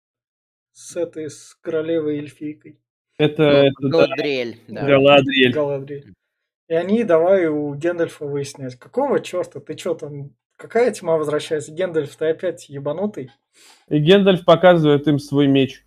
[0.76, 2.80] с этой, с королевой эльфийкой.
[3.16, 4.84] Это, Ну, это Галадриэль, да.
[4.84, 5.52] Галадриэль.
[5.52, 6.14] Галадриэль.
[6.68, 11.72] И они давай у Гендальфа выяснять, какого черта, ты что там, какая тьма возвращается?
[11.72, 13.30] Гендальф, ты опять ебанутый?
[13.88, 15.84] И Гендальф показывает им свой меч.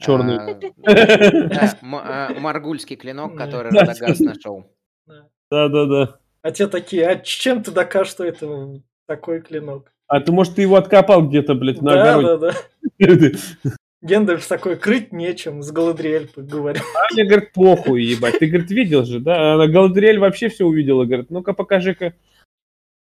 [0.00, 0.38] Черный.
[0.86, 3.80] А, а, Маргульский клинок, который Да.
[3.80, 4.64] Радагас нашел.
[5.06, 5.28] Да.
[5.50, 6.20] Да-да-да.
[6.42, 9.92] А те такие, а чем ты докажешь, что это такой клинок?
[10.06, 12.54] А ты, может, ты его откопал где-то, блядь, на да, огороде?
[12.98, 13.70] да, да.
[14.00, 16.80] Гендальф такой, крыть нечем, с Галадриэль говорю.
[16.94, 18.38] А мне, говорит, похуй, ебать.
[18.38, 19.54] Ты, говорит, видел же, да?
[19.54, 22.14] Она Галадриэль вообще все увидела, говорит, ну-ка покажи-ка.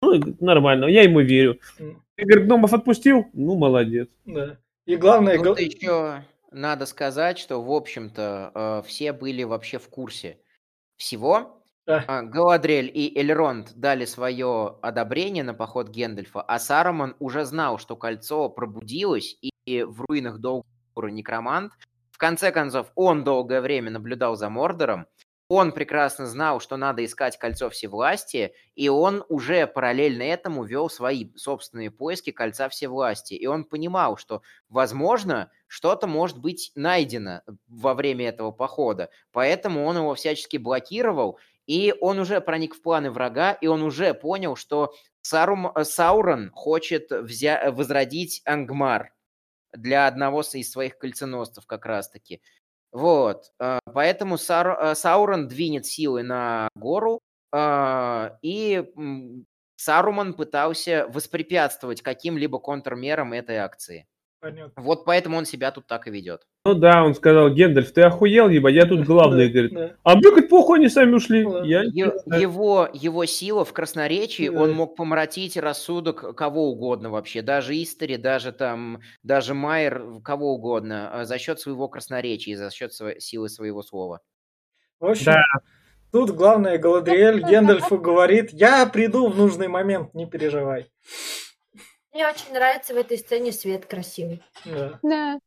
[0.02, 1.60] Ну, нормально, я ему верю.
[2.18, 3.28] Говорит, гномов отпустил?
[3.34, 4.08] Ну, молодец.
[4.26, 4.58] Да.
[4.86, 10.40] И главное, Тут еще надо сказать, что, в общем-то, э, все были вообще в курсе
[10.96, 11.64] всего.
[11.86, 12.04] Да.
[12.08, 17.96] А, Галадриэль и Эльронд дали свое одобрение на поход Гендальфа, а Сарамон уже знал, что
[17.96, 21.72] кольцо пробудилось, и в руинах Долгора некромант.
[22.12, 25.06] В конце концов, он долгое время наблюдал за Мордором,
[25.50, 31.32] он прекрасно знал, что надо искать кольцо всевластия, и он уже параллельно этому вел свои
[31.36, 33.38] собственные поиски кольца всевластия.
[33.38, 39.10] И он понимал, что, возможно, что-то может быть найдено во время этого похода.
[39.32, 44.14] Поэтому он его всячески блокировал, и он уже проник в планы врага, и он уже
[44.14, 49.14] понял, что Сарум, э, Саурон хочет взя- возродить Ангмар
[49.74, 52.42] для одного из своих кольценосцев как раз-таки.
[52.92, 53.52] Вот.
[53.60, 57.20] э, Поэтому Сар- э, Саурон двинет силы на гору,
[57.54, 58.86] э, и
[59.76, 64.08] Саруман пытался воспрепятствовать каким-либо контрмерам этой акции.
[64.40, 64.84] Понятно.
[64.84, 66.44] Вот поэтому он себя тут так и ведет.
[66.64, 69.96] Ну да, он сказал, Гендальф, ты охуел, ебать, я тут главный, говорит.
[70.04, 71.40] А мне, говорит, похуй, они сами ушли.
[71.64, 71.82] Я...
[71.84, 78.52] Его, его сила в красноречии, он мог помрачить рассудок кого угодно вообще, даже Истори, даже
[78.52, 83.82] там, даже Майер, кого угодно, э, за счет своего красноречия, за счет сво- силы своего
[83.82, 84.22] слова.
[85.00, 85.42] В общем, Да.
[86.12, 90.86] тут главное, Галадриэль Гендальфу говорит, я приду в нужный момент, не переживай.
[92.18, 94.42] Мне очень нравится в этой сцене свет красивый.
[94.66, 95.00] Да.
[95.04, 95.40] Да.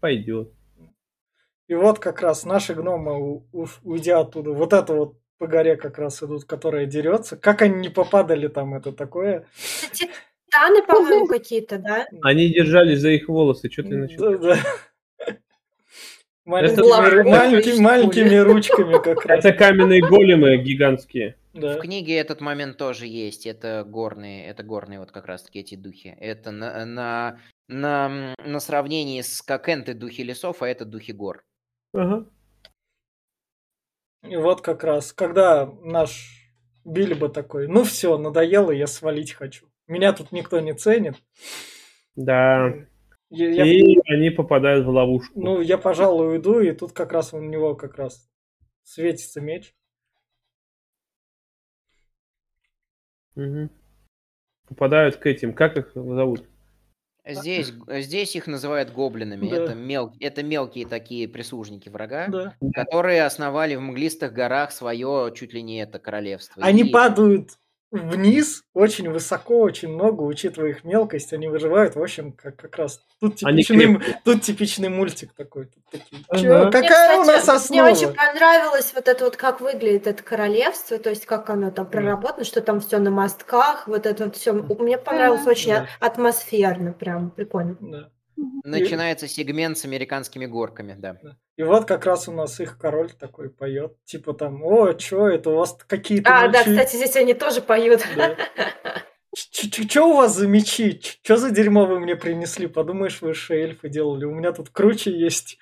[0.00, 0.52] Пойдет.
[1.68, 3.44] И вот как раз наши гномы,
[3.84, 7.36] уйдя оттуда, вот это вот по горе как раз идут, которая дерется.
[7.36, 9.46] Как они не попадали там, это такое.
[9.92, 12.08] Титаны, по-моему, какие-то, да?
[12.22, 14.18] Они держались за их волосы, что ты начал?
[14.18, 14.58] Да, да.
[16.44, 19.44] Маленькими, маленькими, маленькими ручками как раз.
[19.44, 21.36] Это каменные големы гигантские.
[21.52, 21.76] Да.
[21.76, 23.46] В книге этот момент тоже есть.
[23.46, 26.16] Это горные, это горные вот как раз-таки эти духи.
[26.20, 31.42] Это на, на, на, на сравнении с как энты духи лесов, а это духи гор.
[31.92, 32.28] Ага.
[34.22, 36.36] И вот как раз, когда наш
[36.84, 39.66] Бильбо такой, ну все, надоело, я свалить хочу.
[39.86, 41.16] Меня тут никто не ценит.
[42.14, 42.72] Да.
[43.30, 45.40] Я, я- И они попадают в ловушку.
[45.40, 48.28] ну, я, пожалуй, уйду, и тут как раз у него как раз
[48.82, 49.74] светится меч.
[53.34, 53.70] Мгм.
[54.68, 55.52] Попадают к этим.
[55.52, 56.44] Как их зовут?
[57.26, 59.48] Здесь, здесь их называют гоблинами.
[59.48, 59.56] Да.
[59.56, 62.28] Это, мел, это мелкие такие прислужники врага.
[62.28, 62.54] Да.
[62.72, 66.62] которые основали в мглистых горах свое чуть ли не это королевство.
[66.64, 67.58] Они И падают
[67.90, 73.00] вниз очень высоко, очень много, учитывая их мелкость, они выживают, в общем, как, как раз
[73.20, 75.66] тут типичный, тут типичный мультик такой.
[75.66, 76.40] Тут такие, Ага.
[76.40, 77.90] «Чё, Мне, какая Мне, у нас кстати, Мне основа?
[77.96, 82.44] очень понравилось вот это вот, как выглядит это королевство, то есть как оно там проработано,
[82.44, 84.52] что там все на мостках, вот это вот все.
[84.52, 85.50] Мне понравилось Ага.
[85.50, 85.86] очень Да.
[86.00, 87.76] атмосферно, прям прикольно.
[87.80, 88.10] Да.
[88.64, 91.16] Начинается сегмент с американскими горками, да.
[91.56, 95.50] И вот как раз у нас их король такой поет, типа там, о, чё это
[95.50, 98.00] у вас какие-то А, да, мечи?» кстати, здесь они тоже поют.
[98.16, 98.36] Да.
[99.52, 100.98] Чё у вас за мечи?
[101.22, 102.66] Чё за дерьмо вы мне принесли?
[102.66, 104.24] Подумаешь, вы же эльфы делали.
[104.24, 105.58] У меня тут круче есть.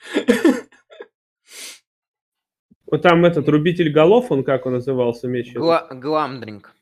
[2.90, 5.52] Вот там этот рубитель голов, он как он назывался, меч?
[5.52, 6.72] Гла- Гламдринг.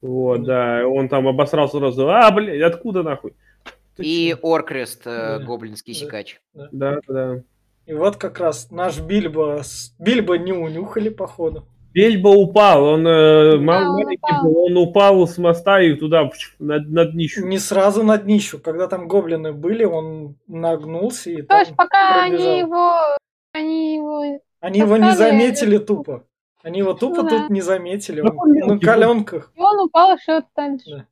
[0.00, 0.86] Вот, да.
[0.86, 2.08] Он там обосрал сразу.
[2.08, 3.34] А, блядь, откуда нахуй?
[3.96, 4.38] Ты И чё?
[4.54, 5.44] Оркрест, э, Да.
[5.44, 5.98] гоблинский Да.
[6.00, 6.40] секач.
[6.54, 7.42] Да, да.
[7.86, 9.60] И вот как раз наш Бильбо...
[9.62, 11.66] с- Бильбо не унюхали, походу.
[11.92, 14.44] Бельбо упал, он э, Да, он маленький упал.
[14.44, 17.44] был, он упал с моста и туда пш, на, на днищу.
[17.46, 18.58] Не сразу на днищу.
[18.58, 22.48] Когда там гоблины были, он нагнулся и То есть пока пробежал.
[22.48, 22.92] они его...
[23.52, 24.40] Они его...
[24.60, 26.24] Они его не заметили тупо.
[26.62, 27.46] Они его тупо Ну тут да.
[27.48, 28.20] не заметили.
[28.22, 28.92] Ну, Он он на мелкий был.
[28.92, 29.52] коленках.
[29.54, 30.84] И он упал еще дальше.
[30.88, 31.06] Да, да.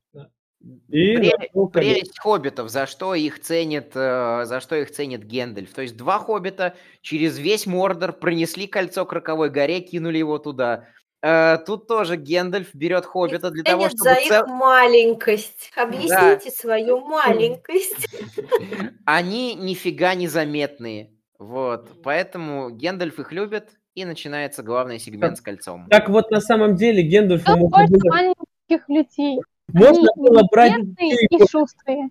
[0.88, 1.72] И Пре- нашел колец.
[1.72, 5.72] Прелесть хоббитов, за что их ценит, э, за что их ценит Гендальф.
[5.72, 10.88] То есть два хоббита через весь Мордор пронесли кольцо к роковой горе, кинули его туда.
[11.22, 14.04] Э, тут тоже Гендальф берет Хоббита для того, чтобы...
[14.04, 15.70] за их цел- маленькость.
[15.76, 18.06] Объясните свою маленькость.
[19.04, 21.12] Они нифига не заметные.
[21.38, 22.02] Вот.
[22.02, 25.86] Поэтому Гендальф их любит, и начинается главный сегмент с кольцом.
[25.88, 29.38] Так вот, на самом деле, можно хочет было, маленьких людей?
[29.72, 32.08] Можно Они было брать детей, и шустрые.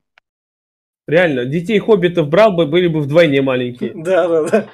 [1.07, 3.93] реально, детей хоббитов брал бы, были бы вдвойне маленькие.
[4.03, 4.66] Да, да, да.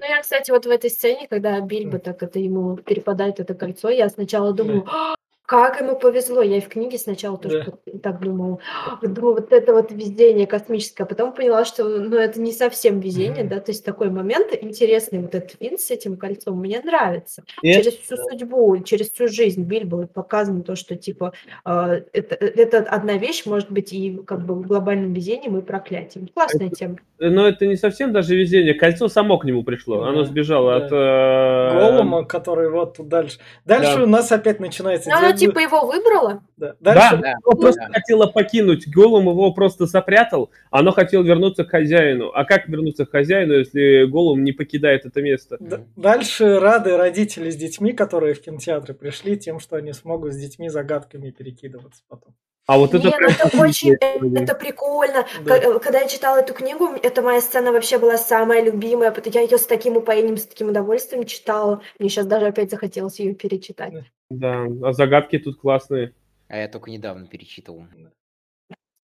[0.00, 3.88] Ну, я, кстати, вот в этой сцене, когда Бильбо так это ему перепадает это кольцо,
[3.88, 5.14] я сначала думаю, «А,
[5.46, 6.42] как ему повезло.
[6.42, 7.98] Я и в книге сначала тоже Да.
[7.98, 8.58] так- думала.
[9.02, 11.02] Думаю, вот это вот везение космическое.
[11.04, 15.18] А потом поняла, что ну, это не совсем везение, да, то есть такой момент интересный,
[15.20, 17.42] вот этот вин с этим кольцом мне нравится.
[17.62, 21.32] Это- Через всю судьбу, через всю жизнь Бильбо показано то, что типа
[21.66, 26.28] э, это, это одна вещь может быть и как бы глобальным везением и проклятием.
[26.28, 26.96] Классная тема.
[27.30, 28.74] Но это не совсем даже везение.
[28.74, 30.02] Кольцо само к нему пришло.
[30.04, 30.86] Оно Да, сбежало да.
[30.86, 30.92] от...
[30.92, 33.38] э, Голума, который вот тут дальше.
[33.64, 34.02] Дальше Да.
[34.02, 35.10] у нас опять начинается...
[35.10, 36.42] Но она диалог- типа его выбрала.
[36.56, 36.74] Да.
[36.80, 37.34] Да, Дальше Да.
[37.44, 37.92] оно просто Да.
[37.94, 38.86] хотело покинуть.
[38.92, 40.50] Голум его просто запрятал.
[40.70, 42.30] Оно хотело вернуться к хозяину.
[42.34, 45.56] А как вернуться к хозяину, если Голум не покидает это место?
[45.60, 50.36] Д- Дальше рады родители с детьми, которые в кинотеатры пришли, тем, что они смогут с
[50.36, 52.34] детьми загадками перекидываться потом.
[52.66, 53.08] А вот это...
[53.08, 55.26] Не, ну это очень, это прикольно.
[55.44, 55.58] Да.
[55.58, 59.14] К- Когда я читала эту книгу, это моя сцена вообще была самая любимая.
[59.26, 61.82] Я ее с таким упоением, с таким удовольствием читала.
[61.98, 63.92] Мне сейчас даже опять захотелось ее перечитать.
[64.30, 66.14] Да, а загадки тут классные.
[66.48, 67.86] А я только недавно перечитывал.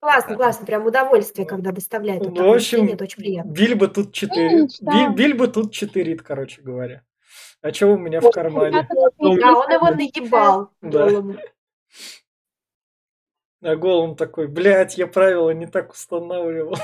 [0.00, 0.36] Классно, Да.
[0.36, 1.50] классно, прям удовольствие, Да.
[1.56, 3.50] когда доставляет это Ну, в общем, это очень приятно.
[3.50, 4.70] Бильбо тут читырит.
[4.80, 5.08] Ну, да.
[5.10, 7.02] Би- Бильбо тут читырит, короче говоря.
[7.60, 8.88] А что у меня в кармане?
[8.90, 9.36] Да, он
[9.70, 10.70] его наебал.
[10.80, 11.08] Да.
[13.62, 16.76] А голым такой, блядь, я правила не так устанавливал.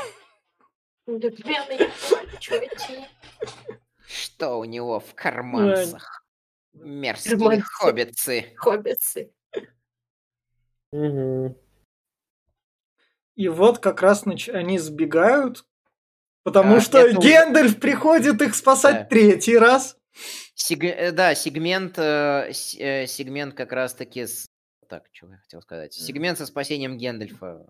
[1.07, 1.91] Да, наебали,
[2.41, 3.07] чуваки.
[4.07, 6.25] Что у него в карманцах?
[6.75, 7.63] Мерзкие Карманцы.
[7.65, 8.53] хоббитцы.
[8.57, 9.33] Хоббитсы.
[10.93, 11.57] Мгм.
[13.37, 15.65] И вот как раз нач- они сбегают,
[16.43, 19.05] потому А, что это Гендальф приходит их спасать Да.
[19.05, 19.97] третий раз.
[20.55, 24.47] Сег- э, Да, сегмент, э, э, сегмент как раз-таки с...
[24.89, 25.93] Так, что я хотел сказать?
[25.95, 27.67] Сегмент со спасением Гендальфа.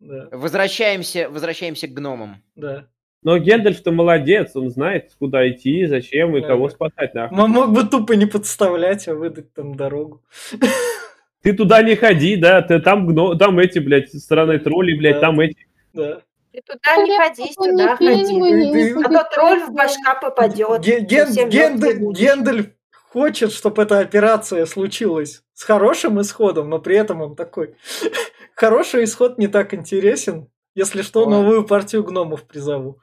[0.00, 2.42] Да, Возвращаемся, возвращаемся к гномам.
[2.56, 2.86] да.
[3.24, 7.14] Но Гендальф-то молодец, он знает, куда идти, зачем и Да, кого спасать.
[7.14, 7.38] нахуй.
[7.38, 10.24] М- Мог бы тупо не подставлять, а выдать там дорогу.
[11.42, 13.34] Ты туда не ходи, да, ты там, гно...
[13.36, 15.20] там эти, блядь, стороны троллей, блядь, Да.
[15.20, 15.56] там эти.
[15.92, 16.20] Да.
[16.52, 18.92] Ты туда не ходи, сюда ходи.
[19.04, 20.80] А то тролль в башка попадет.
[20.82, 22.12] Ге- Ген-.
[22.12, 22.70] Гендальф
[23.12, 27.76] хочет, чтобы эта операция случилась с хорошим исходом, но при этом он такой.
[28.54, 30.48] Хороший исход не так интересен.
[30.74, 33.02] Если что, новую партию гномов призову.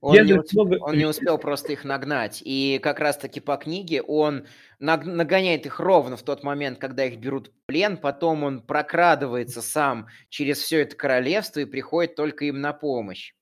[0.00, 2.42] Он не, Гендальф ус- много- он не успел просто их нагнать.
[2.44, 4.46] И как раз-таки по книге он
[4.80, 7.96] наг- нагоняет их ровно в тот момент, когда их берут в плен.
[7.96, 13.34] Потом он прокрадывается сам через все это королевство и приходит только им на помощь.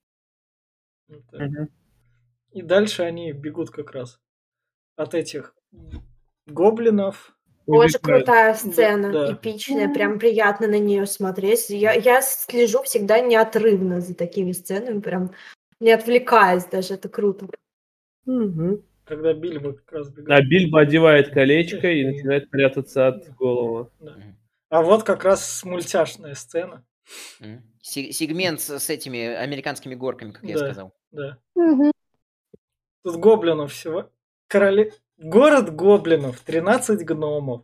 [2.51, 4.19] И дальше они бегут как раз
[4.95, 5.55] от этих
[6.47, 7.35] гоблинов.
[7.67, 7.99] Убегает.
[7.99, 9.33] крутая сцена, да.
[9.33, 11.69] эпичная, прям приятно на нее смотреть.
[11.71, 15.31] Я, я слежу всегда неотрывно за такими сценами, прям
[15.79, 17.47] не отвлекаясь даже, это круто.
[18.25, 20.47] Когда Бильбо как раз бегает.
[20.47, 23.89] Бильбо одевает колечко и начинает прятаться от голова.
[24.69, 26.83] А вот как раз мультяшная сцена.
[27.81, 30.65] Сегмент с, этими американскими горками, как я Да.
[30.65, 30.93] сказал.
[31.11, 31.37] Да.
[31.53, 31.91] Мгм.
[33.03, 34.09] Тут гоблинов всего.
[34.47, 34.93] Короле...
[35.17, 37.63] Город гоблинов, 13 гномов.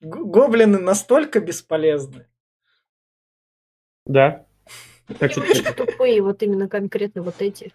[0.00, 2.26] Г- Гоблины настолько бесполезны.
[4.04, 4.46] Да.
[5.20, 5.76] Очень сказать.
[5.76, 7.72] тупые, вот именно конкретно вот эти.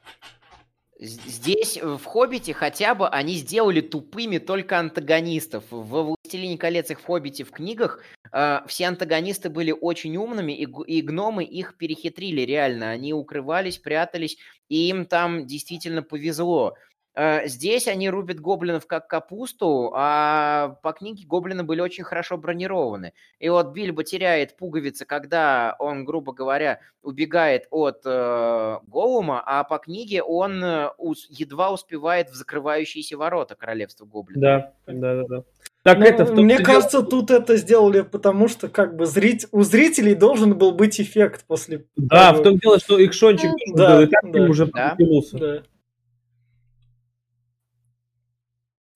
[0.99, 5.63] Здесь, э, в «Хоббите», хотя бы они сделали тупыми только антагонистов.
[5.71, 10.67] Во «Властелине колец» и в «Хоббите» в книгах э, все антагонисты были очень умными, и,
[10.85, 12.91] и гномы их перехитрили реально.
[12.91, 14.37] Они укрывались, прятались,
[14.69, 16.75] и им там действительно повезло.
[17.13, 23.13] Э, Здесь они рубят гоблинов как капусту, а по книге гоблины были очень хорошо бронированы.
[23.39, 29.77] И вот Бильбо теряет пуговицы, когда он, грубо говоря, убегает от э, Голума, а по
[29.79, 34.41] книге он э, ус- едва успевает в закрывающиеся ворота королевства гоблинов.
[34.41, 35.43] Да, да, да, да.
[35.83, 39.07] Так Ну, это в том мне дело- кажется, тут это сделали, потому что как бы
[39.07, 39.47] зрить...
[39.51, 41.85] у зрителей должен был быть эффект после...
[41.95, 43.55] Да, в том дело, что Икшончик М.
[43.73, 44.41] был, Да, и так да.
[44.43, 44.95] уже Да.
[45.33, 45.63] Да.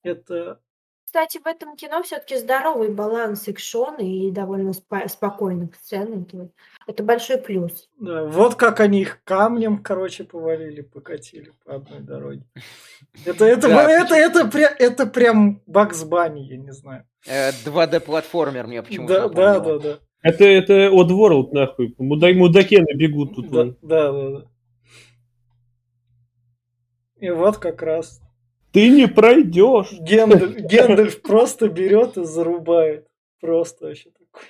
[0.06, 0.60] Это
[1.04, 6.22] Кстати, в этом кино все-таки здоровый баланс экшона и довольно спа- спокойных сцен.
[6.22, 6.50] Это,
[6.86, 7.88] это большой плюс.
[7.98, 12.42] Да, вот как они их камнем, короче, повалили, покатили по одной дороге.
[13.24, 17.04] Это, это, Да, это, это, пря- это прям Бакс Банни, я не знаю.
[17.26, 19.80] Э, 2D-платформер мне почему-то Да, да, напомнило.
[19.80, 19.98] да, да.
[20.22, 21.94] Это, это Oddworld, нахуй.
[21.98, 23.48] Муда, мудакены бегут тут.
[23.50, 23.76] Да, вон.
[23.82, 24.44] да, да, да.
[27.18, 28.20] И вот как раз
[28.76, 29.90] Ты не пройдешь.
[29.92, 33.08] Гендальф, Гендальф просто берет и зарубает.
[33.40, 34.42] Просто вообще такой.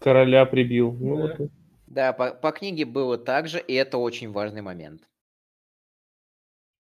[0.00, 0.92] Короля прибил.
[0.92, 1.36] Ну, Да.
[1.38, 1.50] вот.
[1.86, 5.02] Да, по, по книге было так же, и это очень важный момент.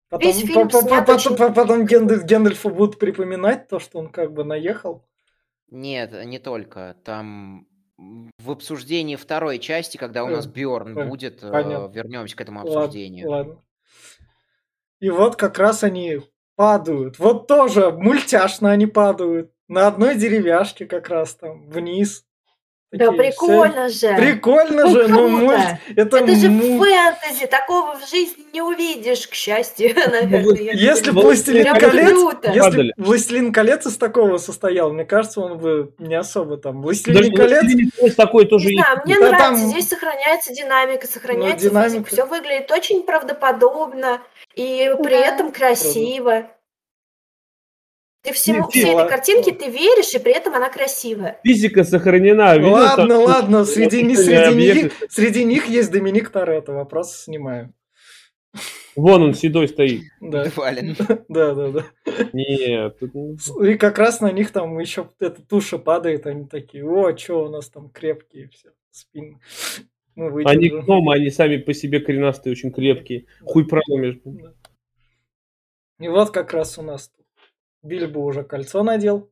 [0.10, 3.98] Потом, Весь фильм по- по- по- очень- по- потом Гендальф, Гендальфу будут припоминать то, что
[3.98, 5.08] он как бы наехал.
[5.72, 6.96] Нет, не только.
[7.04, 7.68] Там
[7.98, 11.92] в обсуждении второй части, когда у нас Э, Бьорн пон- будет, э, понятно.
[11.92, 13.28] вернемся к этому Ладно, обсуждению.
[13.28, 13.65] ладно.
[15.06, 16.22] И вот как раз они
[16.56, 17.20] падают.
[17.20, 19.52] Вот тоже мультяшно они падают.
[19.68, 22.25] На одной деревяшке как раз там вниз.
[22.96, 23.96] Да Такие прикольно же.
[23.96, 25.30] все- Прикольно Ну, же, ну круто.
[25.30, 25.60] мульт.
[25.96, 26.82] Это, Это же мульт.
[26.90, 30.62] фэнтези, такого в жизни не увидишь, к счастью, наверное.
[30.62, 31.26] я Если думаю.
[31.28, 32.48] «Властелин колец», круто.
[32.48, 32.94] Если Падали.
[32.98, 36.76] Властелин колец из такого состоял, мне кажется, он бы не особо там.
[36.76, 37.62] Даже Властелин колец.
[37.64, 38.84] «Властелин колец» такой тоже Не есть.
[38.86, 42.06] знаю, мне Да нравится, там- здесь сохраняется динамика, сохраняется динамика.
[42.12, 44.22] все выглядит очень правдоподобно
[44.56, 46.48] и при этом красиво.
[48.26, 51.40] Ты всему, Не, всей фила- этой картинке ты веришь, и при этом она красивая.
[51.44, 52.58] Физика сохранена.
[52.58, 57.74] видел, Ладно, там- ладно, среди, них- среди, них, среди них есть Доминик Торетто, вопрос снимаю.
[58.96, 60.04] Вон он седой стоит.
[60.22, 60.96] Да, Вален.
[61.28, 61.84] да, да, да.
[62.32, 62.98] Нет.
[63.62, 67.50] И как раз на них там еще эта туша падает, они такие, о, что у
[67.50, 69.40] нас там крепкие все, спины.
[70.16, 73.26] Мы Они гномы, они сами по себе коренастые, очень крепкие.
[73.44, 74.18] Хуй проломишь.
[74.24, 74.54] Да.
[76.00, 77.25] И вот как раз у нас тут
[77.86, 79.32] Бильбо уже кольцо надел.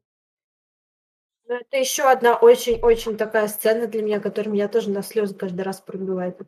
[1.47, 5.61] Но это еще одна очень-очень такая сцена для меня, которая меня тоже на слезы каждый
[5.61, 6.39] раз пробивает.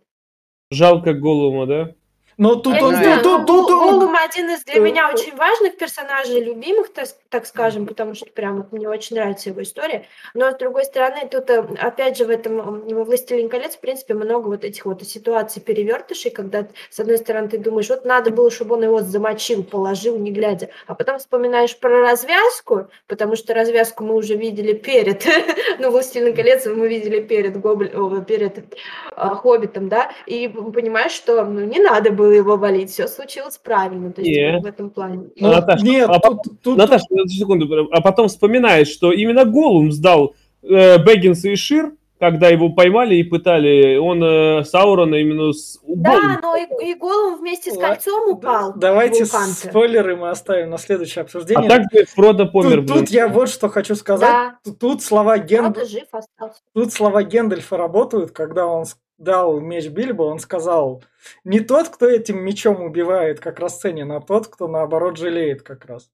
[0.71, 1.95] Жалко Голума, да?
[2.37, 4.79] Но тут Я он, не знаю, тут, ну, тут, он, Голум один из для э,
[4.79, 5.13] меня э.
[5.13, 9.61] очень важных персонажей, любимых, так, так скажем, потому что прям вот мне очень нравится его
[9.61, 10.05] история.
[10.33, 14.13] Но с другой стороны, тут э, опять же в этом во «Властелин колец» в принципе
[14.13, 18.49] много вот этих вот ситуаций перевертышей, когда с одной стороны ты думаешь, вот надо было,
[18.49, 24.05] чтобы он его замочил, положил, не глядя, а потом вспоминаешь про развязку, потому что развязку
[24.05, 25.25] мы уже видели перед,
[25.79, 28.77] ну «Властелин колец» мы видели перед, о, перед
[29.13, 34.13] а, Хоббитом, да, и понимаешь, что ну, не надо было его валить, все случилось правильно,
[34.13, 34.61] то есть Не.
[34.61, 35.31] в этом плане.
[35.35, 40.35] ну, Наташа, нет, а тут, тут- Наташа, секунду, а потом вспоминаешь, что именно Голум сдал
[40.63, 46.39] э, Бэггинса и Шир, когда его поймали и пытали, он э, Саурона именно с Да,
[46.41, 48.73] но и, и Голум вместе с кольцом упал.
[48.75, 49.69] Давайте в вулкан-то.
[49.69, 51.69] спойлеры мы оставим на следующее А обсуждение.
[51.69, 52.85] так бы Фродо помер.
[52.85, 54.29] тут, тут я вот что хочу сказать.
[54.29, 54.57] Да.
[54.63, 55.73] Тут, тут слова Ген...
[55.73, 56.61] Правда, жив остался.
[56.73, 58.85] тут слова Гендальфа работают, когда он
[59.17, 61.03] дал меч Бильбо, он сказал,
[61.43, 66.09] не тот, кто этим мечом убивает, как расценен, а тот, кто наоборот жалеет как раз.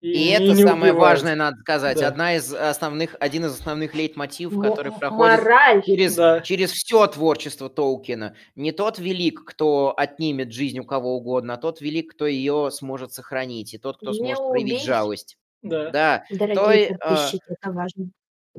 [0.00, 0.96] И не- это самое убивает.
[0.96, 1.98] важное, надо сказать.
[1.98, 2.08] Да.
[2.08, 5.82] Одна из основных, один из основных лейтмотивов, Мо- который проходит Мораль.
[5.84, 6.40] через, Да.
[6.40, 8.34] через все творчество Толкина.
[8.54, 13.12] Не тот велик, кто отнимет жизнь у кого угодно, а тот велик, кто ее сможет
[13.12, 14.84] сохранить, и тот, кто Не сможет проявить убить.
[14.84, 15.36] жалость.
[15.62, 15.90] Да.
[15.90, 18.10] Да, Дорогие Той, а, подписчики, это важно.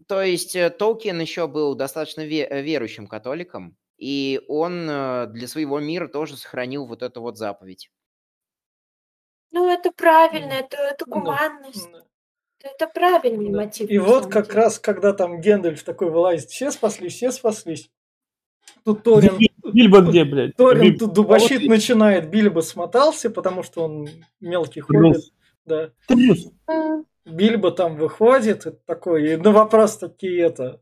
[0.07, 5.47] то есть э, Толкин еще был достаточно ве- э, верующим католиком, и он э, для
[5.47, 7.89] своего мира тоже сохранил вот эту вот заповедь.
[9.51, 11.11] Ну, это правильно, это, это Да.
[11.11, 11.89] гуманность.
[11.91, 12.03] Да.
[12.63, 13.57] Это правильный Да.
[13.57, 13.89] мотив.
[13.89, 14.57] И вот как деле.
[14.59, 17.89] раз, когда там Гендальф такой вылазит, все спаслись, все спаслись.
[18.85, 19.37] Тут Торин,
[19.73, 20.55] Бильбо где, блядь?
[20.55, 24.07] Торин Бильбо- тут дубощит А вот начинает, Бильбо смотался, потому что он
[24.39, 25.21] мелкий хоббит.
[25.65, 25.91] Да.
[26.07, 26.49] Трус.
[26.67, 30.81] М, Бильбо там выходит, и такой, и на вопрос такие это.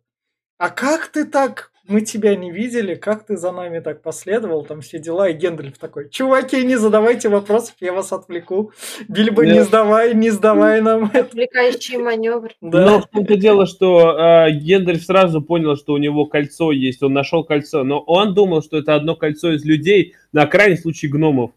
[0.57, 1.68] А как ты так?
[1.89, 5.79] Мы тебя не видели, как ты за нами так последовал, там все дела, и Гендальф
[5.79, 8.71] такой, чуваки, не задавайте вопросов, я вас отвлеку.
[9.07, 9.63] Бильбо, не Да.
[9.63, 11.21] сдавай, не сдавай нам это.
[11.21, 12.51] Отвлекающий маневр.
[12.61, 14.11] Но Да, в том-то дело, что
[14.47, 18.61] э, Гендальф сразу понял, что у него кольцо есть, он нашел кольцо, но он думал,
[18.61, 21.51] что это одно кольцо из людей, на крайний случай гномов.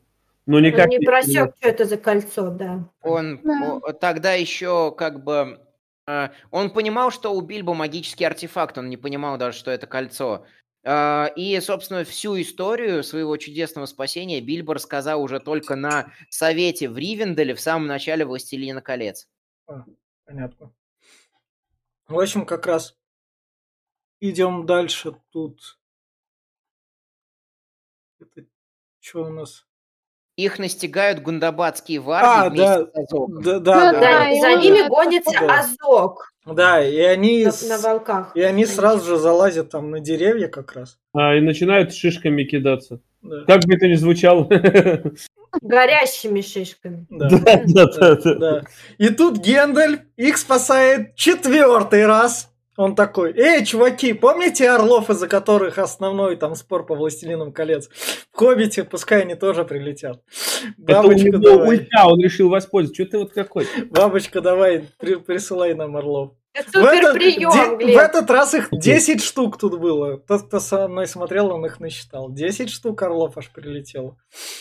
[0.46, 2.88] Но никак Он не просек, что это за кольцо, да.
[3.02, 3.80] Он Да.
[4.00, 5.58] тогда еще как бы...
[6.06, 10.46] э, он понимал, что у Бильбо магический артефакт, он не понимал даже, что это кольцо.
[10.84, 16.98] Э, и, собственно, всю историю своего чудесного спасения Бильбо рассказал уже только на совете в
[16.98, 19.28] Ривенделе в самом начале «Властелина колец».
[20.24, 20.72] понятно.
[22.08, 22.96] В общем, как раз
[24.20, 25.16] идем дальше.
[25.30, 25.78] Тут
[28.20, 28.46] это
[29.00, 29.66] что у нас?
[30.36, 32.86] Их настигают гундабадские варги А, вместе да.
[32.86, 33.42] с Азогом.
[33.42, 34.00] Да, да, Да, да.
[34.00, 35.60] Да, и за ними гонится да.
[35.60, 38.32] Азок Да, и они, на, с- на волках.
[38.34, 40.98] и они сразу же залазят там на деревья как раз.
[41.14, 43.00] А, и начинают шишками кидаться.
[43.22, 43.44] Да.
[43.46, 44.48] Как бы это ни звучало.
[45.60, 47.06] Горящими шишками.
[47.10, 47.28] Да.
[47.28, 48.34] Да, да, Да, да.
[48.34, 48.62] да.
[48.98, 52.50] И тут Гендальф их спасает четвертый раз.
[52.76, 57.88] Он такой, эй, чуваки, помните орлов, из-за которых основной там спор по Властелинам колец?
[58.32, 60.22] В Хоббите пускай они тоже прилетят.
[60.86, 61.68] Это у Бабочка, него давай.
[61.68, 63.02] ульта, он решил воспользоваться.
[63.02, 63.66] Что ты вот какой?
[63.90, 66.32] Бабочка, давай, при- присылай нам орлов.
[66.54, 70.18] В этот, прием, де- в этот раз их 10 штук тут было.
[70.18, 72.30] Тот, кто со мной смотрел, он их насчитал.
[72.30, 74.18] 10 штук орлов аж прилетело.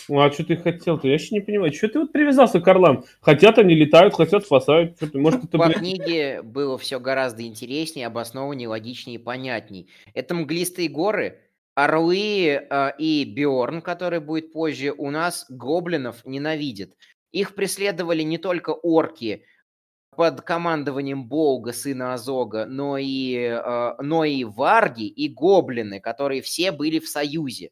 [0.08, 1.06] Ну, а что ты хотел-то?
[1.06, 1.72] Я еще не понимаю.
[1.72, 3.04] Что ты вот привязался к орлам?
[3.20, 4.96] Хотят они летают, хотят спасают.
[4.98, 9.90] Ты, может, это, По книге было все гораздо интереснее, обоснованнее, логичнее и понятней.
[10.14, 11.40] Это мглистые горы,
[11.74, 16.90] орлы э, и Биорн, который будет позже, у нас гоблинов ненавидят.
[17.32, 19.44] Их преследовали не только орки
[20.16, 26.70] под командованием Болга, сына Азога, но и, э, но и варги, и гоблины, которые все
[26.72, 27.70] были в союзе.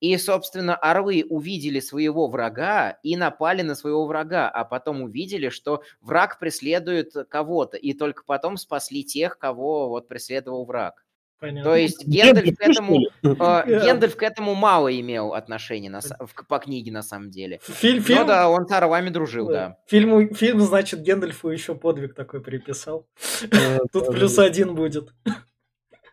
[0.00, 5.82] И, собственно, орлы увидели своего врага и напали на своего врага, а потом увидели, что
[6.02, 11.05] враг преследует кого-то, и только потом спасли тех, кого вот преследовал враг.
[11.38, 11.70] Понятно.
[11.70, 13.08] То есть Гендальф к этому, ли?
[13.22, 13.62] э, Да.
[13.66, 17.58] Гендальф к этому мало имел отношения на са- в- по книге на самом деле.
[17.62, 19.52] Фильм, Ну фильм, да, он с орлами дружил, да.
[19.52, 19.78] да.
[19.86, 23.06] Фильму, фильм, значит, Гендальфу еще подвиг такой приписал.
[23.50, 24.44] Э, Тут да, плюс да.
[24.44, 25.12] один будет.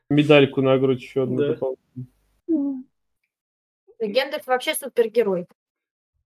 [0.09, 1.47] Медальку на грудь еще одну Да.
[1.47, 2.07] дополнительную.
[2.49, 2.85] М.
[4.01, 5.47] Гендальф вообще супергерой.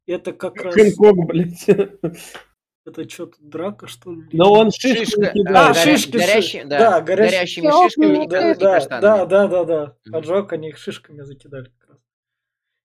[0.07, 0.73] Это как раз...
[0.73, 1.65] Хэнкок, блядь.
[2.87, 4.23] Это что, тут драка, что ли?
[4.31, 5.57] Но он шишки Шишка, кидает.
[5.57, 8.51] А, а, горя- шишки, горящи- ши- да, да, горящ- горящими Всё, шишками и ну, Да,
[8.51, 9.93] и да, да, да, да, да.
[10.09, 11.97] Поджог они их шишками закидали как раз.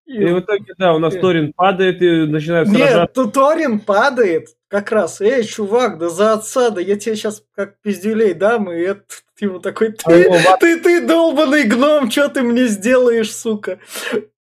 [0.07, 1.21] И- И в итоге, да, у нас Э.
[1.21, 3.15] Торин падает и начинает Нет, сражаться.
[3.15, 5.21] тут Торин падает как раз.
[5.21, 9.05] Эй, чувак, да за отца, да я тебе сейчас как пиздюлей дам, и это
[9.39, 13.79] ему такой, А ты, его ва- ты, ты долбанный гном, что ты мне сделаешь, сука?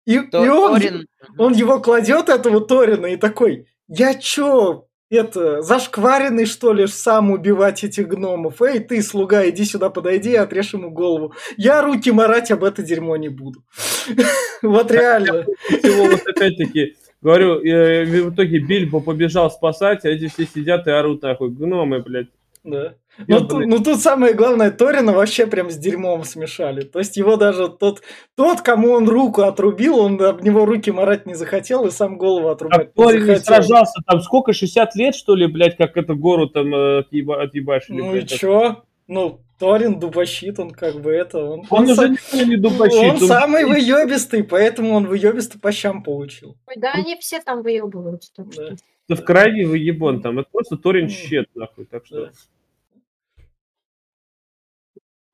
[0.07, 1.07] И, То- и он, Торин-
[1.37, 7.85] он его кладет, этого Торина, и такой, я чё, это, зашкваренный, что ли, сам убивать
[7.85, 8.63] этих гномов?
[8.63, 11.35] Эй, ты, слуга, иди сюда, подойди и отрежь ему голову.
[11.57, 13.63] Я руки марать об это дерьмо не буду.
[14.63, 15.47] Вот реально.
[15.83, 21.51] Вот опять-таки, говорю, в итоге Бильбо побежал спасать, а эти все сидят и орут нахуй.
[21.51, 22.29] Гномы, блядь.
[22.63, 22.95] Да.
[23.27, 26.83] Ну, тут, ну, тут самое главное, Торина вообще прям с дерьмом смешали.
[26.83, 28.03] То есть его даже тот,
[28.37, 32.49] тот, кому он руку отрубил, он об него руки марать не захотел и сам голову
[32.49, 33.45] А отрубать не Торин захотел.
[33.45, 37.99] сражался там сколько, 60 лет, что ли, блядь, как эту гору там э, отъеба- отъебашили,
[37.99, 38.29] Ну и блядь.
[38.31, 38.83] чё?
[39.09, 41.39] Ну, Торин дубощит, он как бы это...
[41.39, 42.99] Он, Он он уже са- никто не дубощит.
[43.03, 46.57] он он- самый выебистый, поэтому он выебистый по щам получил.
[46.67, 48.31] Ой, да они все там выебываются.
[48.37, 48.77] так что.
[49.11, 49.17] Да.
[49.17, 50.39] Да в крови выебон там.
[50.39, 51.11] Это просто Торин М.
[51.11, 51.85] щет, нахуй.
[51.85, 52.31] Так что...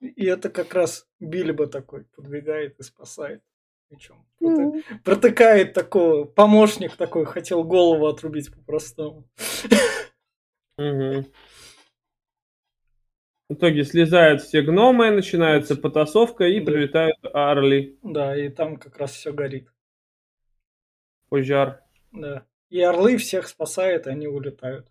[0.01, 3.43] И это как раз Бильбо такой подвигает и спасает.
[3.89, 4.83] Причем М.
[5.05, 9.29] протыкает такого, помощник такой, хотел голову отрубить по-простому.
[13.49, 16.67] В итоге слезают все гномы, начинается потасовка и Да.
[16.67, 17.99] прилетают орли.
[18.03, 19.69] Да, и там как раз все горит.
[21.29, 21.83] Пожар.
[22.13, 22.45] Да.
[22.71, 24.89] И орлы всех спасают, и они улетают.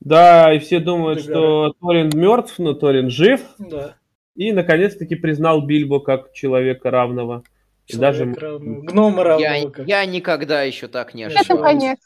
[0.00, 3.40] Да, и все думают, Ты что Торин мертв, но Торин жив.
[3.58, 3.96] Да.
[4.34, 7.42] И наконец-таки признал Бильбо как человека равного.
[7.86, 8.80] И даже Человек равного.
[8.82, 9.82] Гнома равного.
[9.86, 11.98] Я, я никогда еще так не Это Это конец.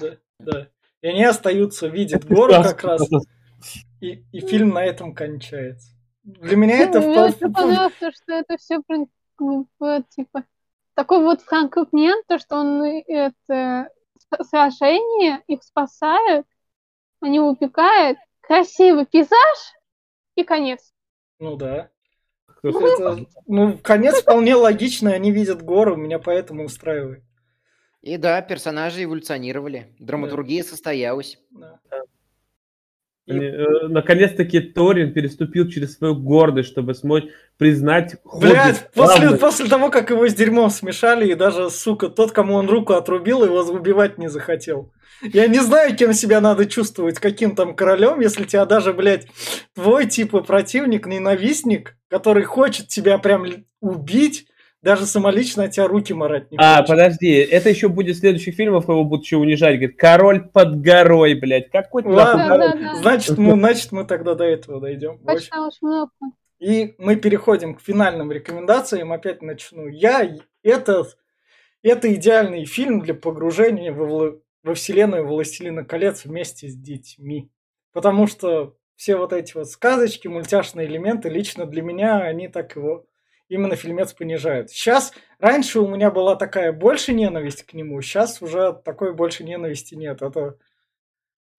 [0.00, 0.68] Да, да.
[1.00, 3.08] И они остаются, видят гору как раз.
[4.00, 5.88] И, и фильм на этом кончается.
[6.22, 8.80] Для меня это Мне очень понравилось, то, что это все
[10.10, 10.44] типа
[10.94, 13.88] такой вот фрагмент, то, что он э, это
[14.42, 16.46] сражение, их спасает,
[17.20, 19.74] они убегают, красивый пейзаж
[20.34, 20.92] и конец.
[21.38, 21.90] Ну да.
[22.62, 27.22] Это, ну, конец вполне логичный, они видят гору, меня поэтому устраивает.
[28.00, 29.94] И да, персонажи эволюционировали.
[29.98, 31.38] Драматургия состоялась.
[31.50, 31.80] Да.
[33.28, 37.24] Э, Наконец-таки Торин переступил через свою гордость, чтобы смочь
[37.58, 39.38] признать Блять, Хоббит после, равным.
[39.38, 43.44] после того, как его с дерьмом смешали, и даже, сука, тот, кому он руку отрубил,
[43.44, 44.92] его убивать не захотел.
[45.22, 49.26] Я не знаю, кем себя надо чувствовать, каким там королем, если тебя даже, блядь,
[49.74, 53.44] твой, типа, противник, ненавистник, который хочет тебя прям
[53.80, 54.47] убить,
[54.82, 56.88] даже самолично от тебя руки марать не А, хочет.
[56.88, 59.76] подожди, это еще будет в следующих фильмах, его будут еще унижать.
[59.76, 61.70] Говорит, король под горой, блядь.
[61.70, 62.72] Какой ты Ладно, король?
[62.72, 62.94] Да-да-да.
[62.96, 65.20] Значит, мы, значит, мы тогда до этого дойдем.
[66.60, 69.12] И мы переходим к финальным рекомендациям.
[69.12, 70.28] Опять начну я.
[70.62, 71.06] Это
[71.82, 77.50] Это идеальный фильм для погружения во, во вселенную «Властелина колец» вместе с детьми.
[77.92, 83.06] Потому что все вот эти вот сказочки, мультяшные элементы, лично для меня, они так его
[83.48, 84.70] именно фильмец понижают.
[84.70, 89.94] Сейчас, раньше у меня была такая больше ненависть к нему, сейчас уже такой больше ненависти
[89.94, 90.22] нет.
[90.22, 90.56] Это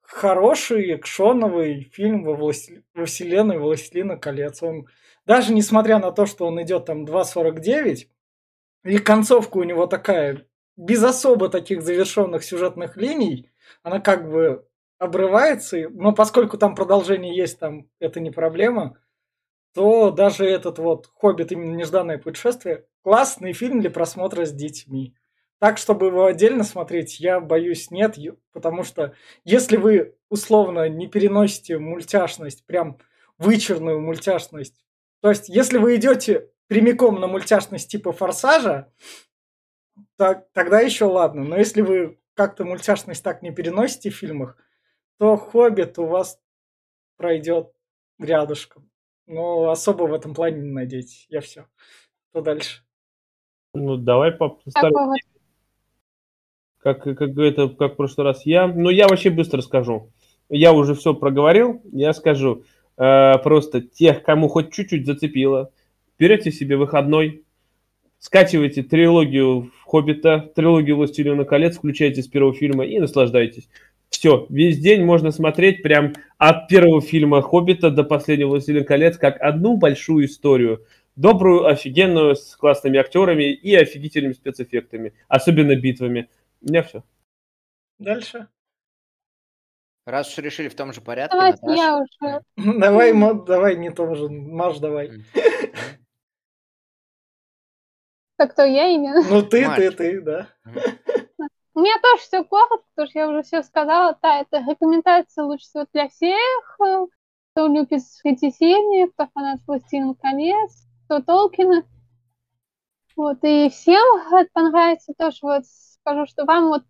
[0.02, 2.84] хороший экшоновый фильм во, власти...
[2.94, 4.64] во вселенной «Властелина колец».
[4.64, 4.88] Он,
[5.26, 8.08] даже несмотря на то, что он идет там 2.49,
[8.86, 10.46] и концовка у него такая,
[10.78, 13.52] без особо таких завершенных сюжетных линий,
[13.84, 14.66] она как бы
[14.98, 18.98] обрывается, но поскольку там продолжение есть, там это не проблема,
[19.74, 21.52] то даже этот вот «Хоббит.
[21.52, 25.16] Именно нежданное путешествие» классный фильм для просмотра с детьми.
[25.60, 28.16] Так, чтобы его отдельно смотреть, я боюсь, нет,
[28.54, 29.14] потому что
[29.44, 32.98] если вы условно не переносите мультяшность, прям
[33.38, 34.86] вычурную мультяшность,
[35.22, 38.92] то есть если вы идете прямиком на мультяшность типа «Форсажа»,
[40.18, 41.44] так, тогда еще ладно.
[41.44, 44.58] Но если вы как-то мультяшность так не переносите в фильмах,
[45.18, 46.40] то «Хоббит» у вас
[47.18, 47.74] пройдет
[48.18, 48.89] рядышком.
[49.30, 51.28] Но особо в этом плане не надейтесь.
[51.30, 51.68] Я все.
[52.32, 52.82] Что дальше?
[53.74, 55.14] Ну, давай поставим
[56.80, 58.68] как, как, это, как в прошлый раз я.
[58.68, 60.12] Ну, я вообще быстро скажу.
[60.50, 62.64] Я уже все проговорил, я скажу.
[62.98, 65.72] Э, просто тех, кому хоть чуть-чуть зацепило,
[66.18, 67.44] берете себе выходной,
[68.18, 73.70] скачивайте трилогию «Хоббита», трилогию «Властелина колец», включайте с первого фильма и наслаждайтесь.
[74.10, 79.40] Все, весь день можно смотреть прям от первого фильма «Хоббита» до последнего «Властелина колец» как
[79.40, 80.86] одну большую историю.
[81.16, 86.30] Добрую, офигенную, с классными актерами и офигительными спецэффектами, особенно битвами.
[86.62, 87.04] У меня все.
[88.00, 88.48] Дальше.
[90.06, 91.82] Раз уж решили в том же порядке, Давайте Наташа.
[91.84, 92.42] я уже.
[92.80, 94.28] Давай, Мо- давай не том же.
[94.30, 95.12] Маш, давай.
[98.38, 99.22] Так кто я именно?
[99.30, 100.48] Ну ты, ты, ты, да.
[101.76, 104.18] У меня тоже все коротко, потому что я уже все сказала.
[104.22, 106.78] Да, это рекомендация лучше всего для всех,
[107.54, 111.84] кто любит фэнтезийные, кто фанат «Властелин колец», кто Толкина.
[113.16, 115.40] Вот, и всем это понравится тоже.
[115.42, 116.86] Вот скажу, что вам вот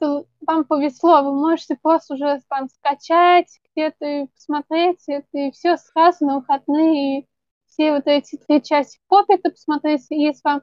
[0.46, 6.26] вам повезло, вы можете просто уже там скачать где-то и посмотреть это, и все сразу
[6.26, 7.28] на выходные, и
[7.68, 10.62] все вот эти три части Хоббита посмотреть, если вам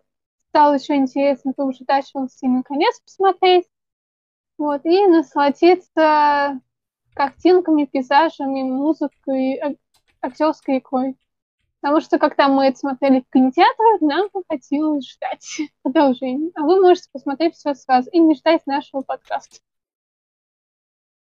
[0.50, 3.66] стало еще интересно, то уже дальше «Властелин колец» посмотреть.
[4.58, 6.60] Вот, и насладиться
[7.14, 9.76] картинками, пейзажами, музыкой, ак-
[10.20, 11.16] актерской игрой.
[11.80, 16.50] Потому что, когда мы это смотрели в кинотеатре, нам хотелось ждать продолжения.
[16.54, 19.58] А вы можете посмотреть все сразу и не ждать нашего подкаста.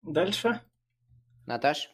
[0.03, 0.61] Дальше.
[1.45, 1.89] Наташ?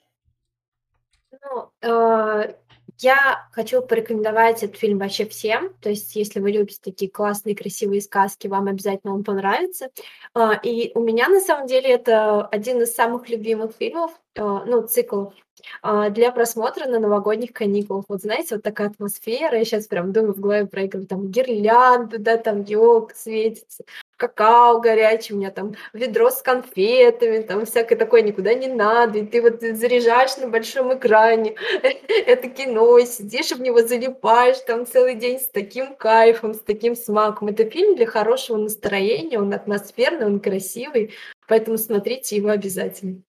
[1.31, 2.53] Ну, э,
[2.99, 5.73] я хочу порекомендовать этот фильм вообще всем.
[5.81, 9.89] То есть, если вы любите такие классные, красивые сказки, вам обязательно он понравится.
[10.33, 14.85] А, И у меня, на самом деле, это один из самых любимых фильмов, э, ну,
[14.85, 15.33] циклов,
[15.81, 18.05] а, для просмотра на новогодних каникулах.
[18.09, 19.57] Вот знаете, вот такая атмосфера.
[19.57, 23.83] Я сейчас прям думаю в голове проигрываю, там гирлянды, да, там елка светится,
[24.19, 29.25] какао горячий, у меня там ведро с конфетами, там всякое такое никуда не надо, и
[29.25, 31.55] ты вот заряжаешь на большом экране
[32.25, 36.59] это кино, и сидишь и в него залипаешь там целый день с таким кайфом, с
[36.59, 37.47] таким смаком.
[37.47, 41.13] Это фильм для хорошего настроения, он атмосферный, он красивый,
[41.47, 43.23] поэтому смотрите его обязательно.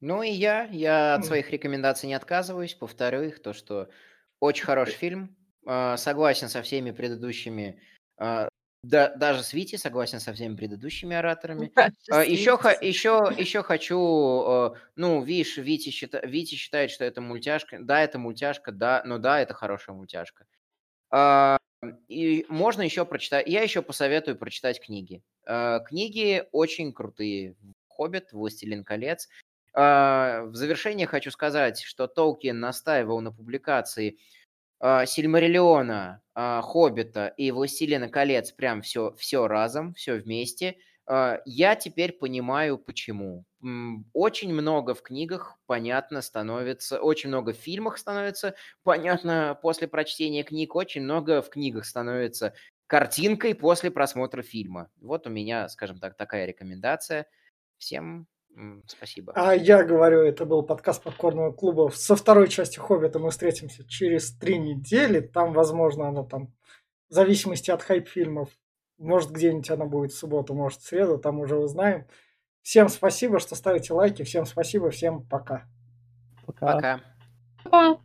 [0.00, 3.88] Ну и я, я от своих рекомендаций не отказываюсь, повторю их, то, что
[4.40, 7.80] очень хороший фильм, а, согласен со всеми предыдущими,
[8.18, 8.48] а,
[8.84, 11.70] да, даже с Вити согласен со всеми предыдущими ораторами.
[12.26, 17.78] Еще, еще, еще хочу, э, ну, видишь, Вити, счита- Вити считает, что это мультяшка.
[17.80, 20.46] Да, это мультяшка, да, но да, это хорошая мультяшка.
[21.10, 21.58] А,
[22.08, 25.22] И можно еще прочитать, я еще посоветую прочитать книги.
[25.46, 27.56] А, Книги очень крутые.
[27.88, 29.28] Хоббит, Властелин колец.
[29.74, 34.18] А, В завершение хочу сказать, что Толкин настаивал на публикации
[35.06, 40.76] Сильмариллиона, а, Хоббита и Властелина колец прям все, все разом, все вместе.
[41.06, 43.44] А, Я теперь понимаю, почему.
[44.12, 50.74] Очень много в книгах понятно становится, очень много в фильмах становится понятно после прочтения книг,
[50.74, 52.52] очень много в книгах становится
[52.86, 54.90] картинкой после просмотра фильма.
[55.00, 57.26] Вот у меня, скажем так, такая рекомендация.
[57.78, 58.26] Всем
[58.86, 59.32] спасибо.
[59.34, 61.90] А я говорю, это был подкаст Попкорного клуба.
[61.94, 65.20] Со второй части Хоббита мы встретимся через три недели.
[65.20, 66.52] Там, возможно, оно там,
[67.08, 68.50] в зависимости от хайп-фильмов,
[68.98, 72.06] может, где-нибудь она будет в субботу, может, в среду, там уже узнаем.
[72.62, 74.22] Всем спасибо, что ставите лайки.
[74.22, 75.66] Всем спасибо, всем пока.
[76.46, 76.72] Пока.
[76.72, 77.00] Пока.
[77.64, 78.04] Пока.